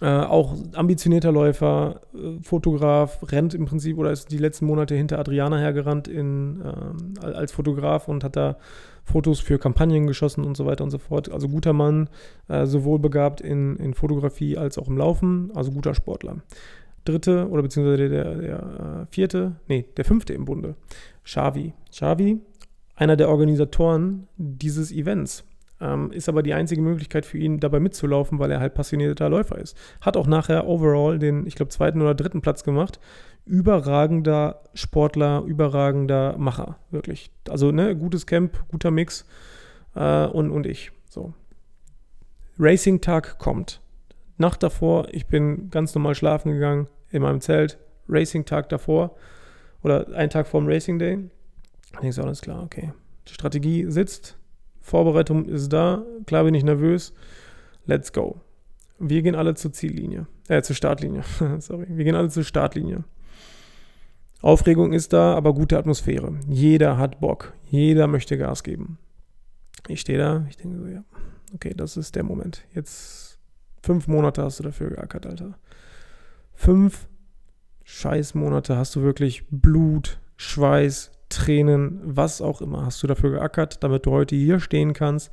Äh, 0.00 0.06
auch 0.06 0.54
ambitionierter 0.74 1.32
Läufer, 1.32 2.02
äh, 2.14 2.42
Fotograf, 2.42 3.20
rennt 3.32 3.54
im 3.54 3.64
Prinzip 3.64 3.96
oder 3.98 4.10
ist 4.10 4.30
die 4.30 4.38
letzten 4.38 4.66
Monate 4.66 4.94
hinter 4.94 5.18
Adriana 5.18 5.58
hergerannt 5.58 6.08
in, 6.08 6.60
äh, 6.60 7.26
als 7.26 7.52
Fotograf 7.52 8.08
und 8.08 8.22
hat 8.22 8.36
da 8.36 8.58
Fotos 9.04 9.40
für 9.40 9.58
Kampagnen 9.58 10.06
geschossen 10.06 10.44
und 10.44 10.56
so 10.56 10.66
weiter 10.66 10.84
und 10.84 10.90
so 10.90 10.98
fort. 10.98 11.30
Also 11.32 11.48
guter 11.48 11.72
Mann, 11.72 12.10
äh, 12.48 12.66
sowohl 12.66 12.98
begabt 12.98 13.40
in, 13.40 13.76
in 13.76 13.94
Fotografie 13.94 14.58
als 14.58 14.78
auch 14.78 14.88
im 14.88 14.98
Laufen, 14.98 15.50
also 15.54 15.70
guter 15.72 15.94
Sportler. 15.94 16.36
Dritte 17.04 17.48
oder 17.48 17.62
beziehungsweise 17.62 18.08
der, 18.08 18.24
der, 18.24 18.34
der 18.34 18.58
äh, 18.58 19.06
vierte, 19.10 19.56
nee, 19.66 19.86
der 19.96 20.04
fünfte 20.04 20.34
im 20.34 20.44
Bunde, 20.44 20.74
Xavi. 21.24 21.72
Xavi, 21.90 22.40
einer 22.96 23.16
der 23.16 23.30
Organisatoren 23.30 24.28
dieses 24.36 24.92
Events. 24.92 25.44
Ähm, 25.80 26.10
ist 26.10 26.28
aber 26.28 26.42
die 26.42 26.54
einzige 26.54 26.82
Möglichkeit 26.82 27.24
für 27.24 27.38
ihn, 27.38 27.60
dabei 27.60 27.78
mitzulaufen, 27.78 28.38
weil 28.38 28.50
er 28.50 28.60
halt 28.60 28.74
passionierter 28.74 29.28
Läufer 29.28 29.58
ist. 29.58 29.76
Hat 30.00 30.16
auch 30.16 30.26
nachher 30.26 30.66
overall 30.66 31.18
den, 31.18 31.46
ich 31.46 31.54
glaube, 31.54 31.70
zweiten 31.70 32.02
oder 32.02 32.14
dritten 32.14 32.40
Platz 32.40 32.64
gemacht. 32.64 32.98
Überragender 33.44 34.62
Sportler, 34.74 35.42
überragender 35.46 36.36
Macher, 36.36 36.78
wirklich. 36.90 37.30
Also, 37.48 37.70
ne, 37.70 37.96
gutes 37.96 38.26
Camp, 38.26 38.64
guter 38.68 38.90
Mix 38.90 39.24
äh, 39.94 40.26
und, 40.26 40.50
und 40.50 40.66
ich. 40.66 40.90
So. 41.08 41.32
Racing-Tag 42.58 43.38
kommt. 43.38 43.80
Nacht 44.36 44.62
davor, 44.62 45.08
ich 45.12 45.26
bin 45.26 45.70
ganz 45.70 45.94
normal 45.94 46.14
schlafen 46.14 46.52
gegangen 46.52 46.88
in 47.10 47.22
meinem 47.22 47.40
Zelt. 47.40 47.78
Racing-Tag 48.08 48.68
davor 48.68 49.16
oder 49.82 50.08
einen 50.14 50.30
Tag 50.30 50.46
vorm 50.46 50.66
Racing 50.66 50.98
Day. 50.98 51.18
Ich 51.84 51.98
denke 51.98 52.12
so, 52.12 52.22
alles 52.22 52.40
klar, 52.40 52.62
okay. 52.62 52.92
Die 53.28 53.34
Strategie 53.34 53.86
sitzt, 53.90 54.37
Vorbereitung 54.88 55.44
ist 55.44 55.68
da, 55.68 56.02
klar 56.24 56.44
bin 56.44 56.54
ich 56.54 56.64
nervös. 56.64 57.12
Let's 57.84 58.10
go. 58.10 58.40
Wir 58.98 59.20
gehen 59.20 59.34
alle 59.34 59.54
zur 59.54 59.72
Ziellinie, 59.72 60.26
äh, 60.48 60.62
zur 60.62 60.74
Startlinie. 60.74 61.22
Sorry, 61.58 61.86
wir 61.90 62.04
gehen 62.04 62.14
alle 62.14 62.30
zur 62.30 62.42
Startlinie. 62.42 63.04
Aufregung 64.40 64.94
ist 64.94 65.12
da, 65.12 65.34
aber 65.34 65.52
gute 65.52 65.78
Atmosphäre. 65.78 66.32
Jeder 66.48 66.96
hat 66.96 67.20
Bock. 67.20 67.52
Jeder 67.66 68.06
möchte 68.06 68.38
Gas 68.38 68.62
geben. 68.62 68.98
Ich 69.88 70.00
stehe 70.00 70.18
da, 70.18 70.46
ich 70.48 70.56
denke 70.56 70.78
so, 70.78 70.86
ja, 70.86 71.04
okay, 71.54 71.74
das 71.76 71.98
ist 71.98 72.16
der 72.16 72.24
Moment. 72.24 72.64
Jetzt 72.74 73.38
fünf 73.82 74.08
Monate 74.08 74.42
hast 74.42 74.58
du 74.58 74.62
dafür 74.62 74.88
geackert, 74.88 75.26
Alter. 75.26 75.58
Fünf 76.54 77.08
scheiß 77.84 78.34
Monate 78.34 78.76
hast 78.76 78.96
du 78.96 79.02
wirklich 79.02 79.44
Blut, 79.50 80.18
Schweiß, 80.36 81.10
Tränen, 81.28 82.00
was 82.02 82.40
auch 82.40 82.60
immer 82.60 82.86
hast 82.86 83.02
du 83.02 83.06
dafür 83.06 83.30
geackert, 83.32 83.82
damit 83.82 84.06
du 84.06 84.10
heute 84.12 84.34
hier 84.36 84.60
stehen 84.60 84.92
kannst, 84.92 85.30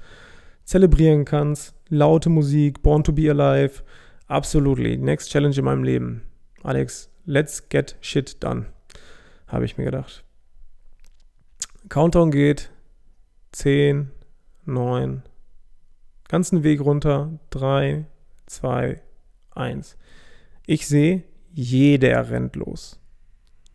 zelebrieren 0.64 1.26
kannst, 1.26 1.76
laute 1.90 2.30
Musik, 2.30 2.82
Born 2.82 3.04
to 3.04 3.14
be 3.14 3.30
Alive, 3.30 3.84
absolutely, 4.28 4.98
next 4.98 5.32
challenge 5.32 5.58
in 5.58 5.66
meinem 5.66 5.84
Leben. 5.84 6.24
Alex, 6.64 7.10
let's 7.26 7.70
get 7.70 7.96
shit 8.02 8.44
done, 8.44 8.66
habe 9.48 9.66
ich 9.66 9.78
mir 9.78 9.86
gedacht. 9.86 10.24
Countdown 11.88 12.32
geht, 12.32 12.72
10, 13.52 14.12
9, 14.66 15.24
ganzen 16.28 16.64
Weg 16.64 16.82
runter, 16.82 17.40
3, 17.52 18.06
2, 18.48 19.02
1. 19.52 19.98
Ich 20.66 20.88
sehe, 20.88 21.24
jeder 21.54 22.30
rennt 22.30 22.56
los. 22.56 23.00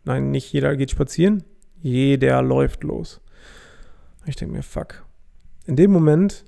Nein, 0.03 0.31
nicht 0.31 0.51
jeder 0.51 0.75
geht 0.75 0.91
spazieren, 0.91 1.43
jeder 1.81 2.41
läuft 2.41 2.83
los. 2.83 3.21
Ich 4.25 4.35
denke 4.35 4.55
mir, 4.55 4.63
fuck. 4.63 5.05
In 5.65 5.75
dem 5.75 5.91
Moment 5.91 6.45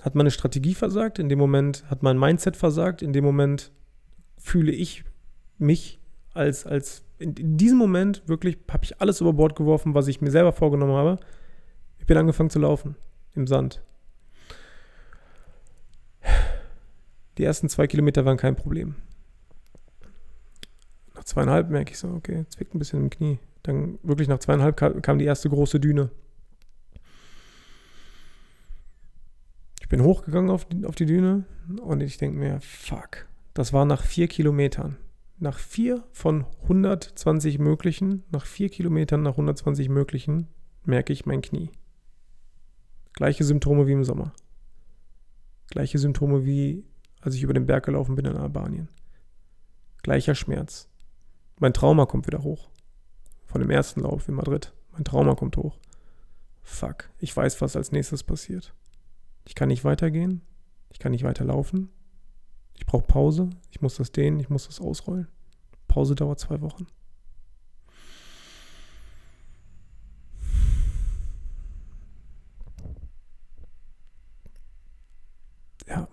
hat 0.00 0.14
meine 0.14 0.30
Strategie 0.30 0.74
versagt, 0.74 1.18
in 1.18 1.28
dem 1.28 1.38
Moment 1.38 1.88
hat 1.88 2.02
mein 2.02 2.18
Mindset 2.18 2.56
versagt, 2.56 3.02
in 3.02 3.12
dem 3.12 3.24
Moment 3.24 3.72
fühle 4.36 4.72
ich 4.72 5.04
mich 5.58 6.00
als, 6.34 6.66
als 6.66 7.04
in, 7.18 7.34
in 7.34 7.56
diesem 7.56 7.78
Moment 7.78 8.22
wirklich 8.26 8.58
habe 8.70 8.84
ich 8.84 9.00
alles 9.00 9.20
über 9.20 9.32
Bord 9.32 9.54
geworfen, 9.54 9.94
was 9.94 10.08
ich 10.08 10.20
mir 10.20 10.30
selber 10.30 10.52
vorgenommen 10.52 10.94
habe. 10.94 11.18
Ich 11.98 12.06
bin 12.06 12.16
angefangen 12.16 12.50
zu 12.50 12.58
laufen 12.58 12.96
im 13.34 13.46
Sand. 13.46 13.82
Die 17.38 17.44
ersten 17.44 17.68
zwei 17.68 17.86
Kilometer 17.86 18.24
waren 18.24 18.36
kein 18.36 18.56
Problem. 18.56 18.96
Nach 21.14 21.24
zweieinhalb 21.24 21.70
merke 21.70 21.92
ich 21.92 21.98
so, 21.98 22.08
okay, 22.08 22.44
zwickt 22.48 22.74
ein 22.74 22.78
bisschen 22.78 23.00
im 23.00 23.10
Knie. 23.10 23.38
Dann 23.62 23.98
wirklich 24.02 24.28
nach 24.28 24.38
zweieinhalb 24.38 24.76
kam 25.02 25.18
die 25.18 25.24
erste 25.24 25.48
große 25.48 25.78
Düne. 25.78 26.10
Ich 29.80 29.88
bin 29.88 30.02
hochgegangen 30.02 30.50
auf 30.50 30.64
die, 30.64 30.84
auf 30.84 30.94
die 30.94 31.06
Düne 31.06 31.44
und 31.80 32.00
ich 32.00 32.18
denke 32.18 32.38
mir, 32.38 32.60
fuck, 32.60 33.26
das 33.54 33.72
war 33.72 33.84
nach 33.84 34.02
vier 34.02 34.26
Kilometern. 34.26 34.96
Nach 35.38 35.58
vier 35.58 36.04
von 36.12 36.46
120 36.62 37.58
möglichen, 37.58 38.24
nach 38.30 38.46
vier 38.46 38.68
Kilometern 38.68 39.22
nach 39.22 39.32
120 39.32 39.88
möglichen, 39.88 40.48
merke 40.84 41.12
ich 41.12 41.26
mein 41.26 41.42
Knie. 41.42 41.70
Gleiche 43.14 43.44
Symptome 43.44 43.86
wie 43.86 43.92
im 43.92 44.04
Sommer. 44.04 44.32
Gleiche 45.68 45.98
Symptome 45.98 46.44
wie 46.44 46.84
als 47.20 47.34
ich 47.36 47.42
über 47.42 47.54
den 47.54 47.66
Berg 47.66 47.84
gelaufen 47.84 48.16
bin 48.16 48.24
in 48.24 48.36
Albanien. 48.36 48.88
Gleicher 50.02 50.34
Schmerz. 50.34 50.88
Mein 51.60 51.72
Trauma 51.72 52.06
kommt 52.06 52.26
wieder 52.26 52.42
hoch 52.42 52.72
von 53.52 53.60
dem 53.60 53.70
ersten 53.70 54.00
Lauf 54.00 54.28
in 54.28 54.34
Madrid. 54.34 54.72
Mein 54.92 55.04
Trauma 55.04 55.34
kommt 55.34 55.58
hoch. 55.58 55.78
Fuck, 56.62 57.10
ich 57.18 57.36
weiß, 57.36 57.60
was 57.60 57.76
als 57.76 57.92
nächstes 57.92 58.22
passiert. 58.22 58.74
Ich 59.44 59.54
kann 59.54 59.68
nicht 59.68 59.84
weitergehen. 59.84 60.40
Ich 60.90 60.98
kann 60.98 61.12
nicht 61.12 61.22
weiterlaufen. 61.22 61.90
Ich 62.74 62.86
brauche 62.86 63.06
Pause. 63.06 63.50
Ich 63.70 63.82
muss 63.82 63.96
das 63.96 64.10
dehnen. 64.10 64.40
Ich 64.40 64.48
muss 64.48 64.66
das 64.66 64.80
ausrollen. 64.80 65.28
Pause 65.86 66.14
dauert 66.14 66.40
zwei 66.40 66.62
Wochen. 66.62 66.86
Ja. 75.86 76.08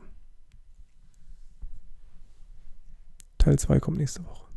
Teil 3.37 3.57
2 3.57 3.79
kommt 3.79 3.97
nächste 3.97 4.25
Woche. 4.25 4.48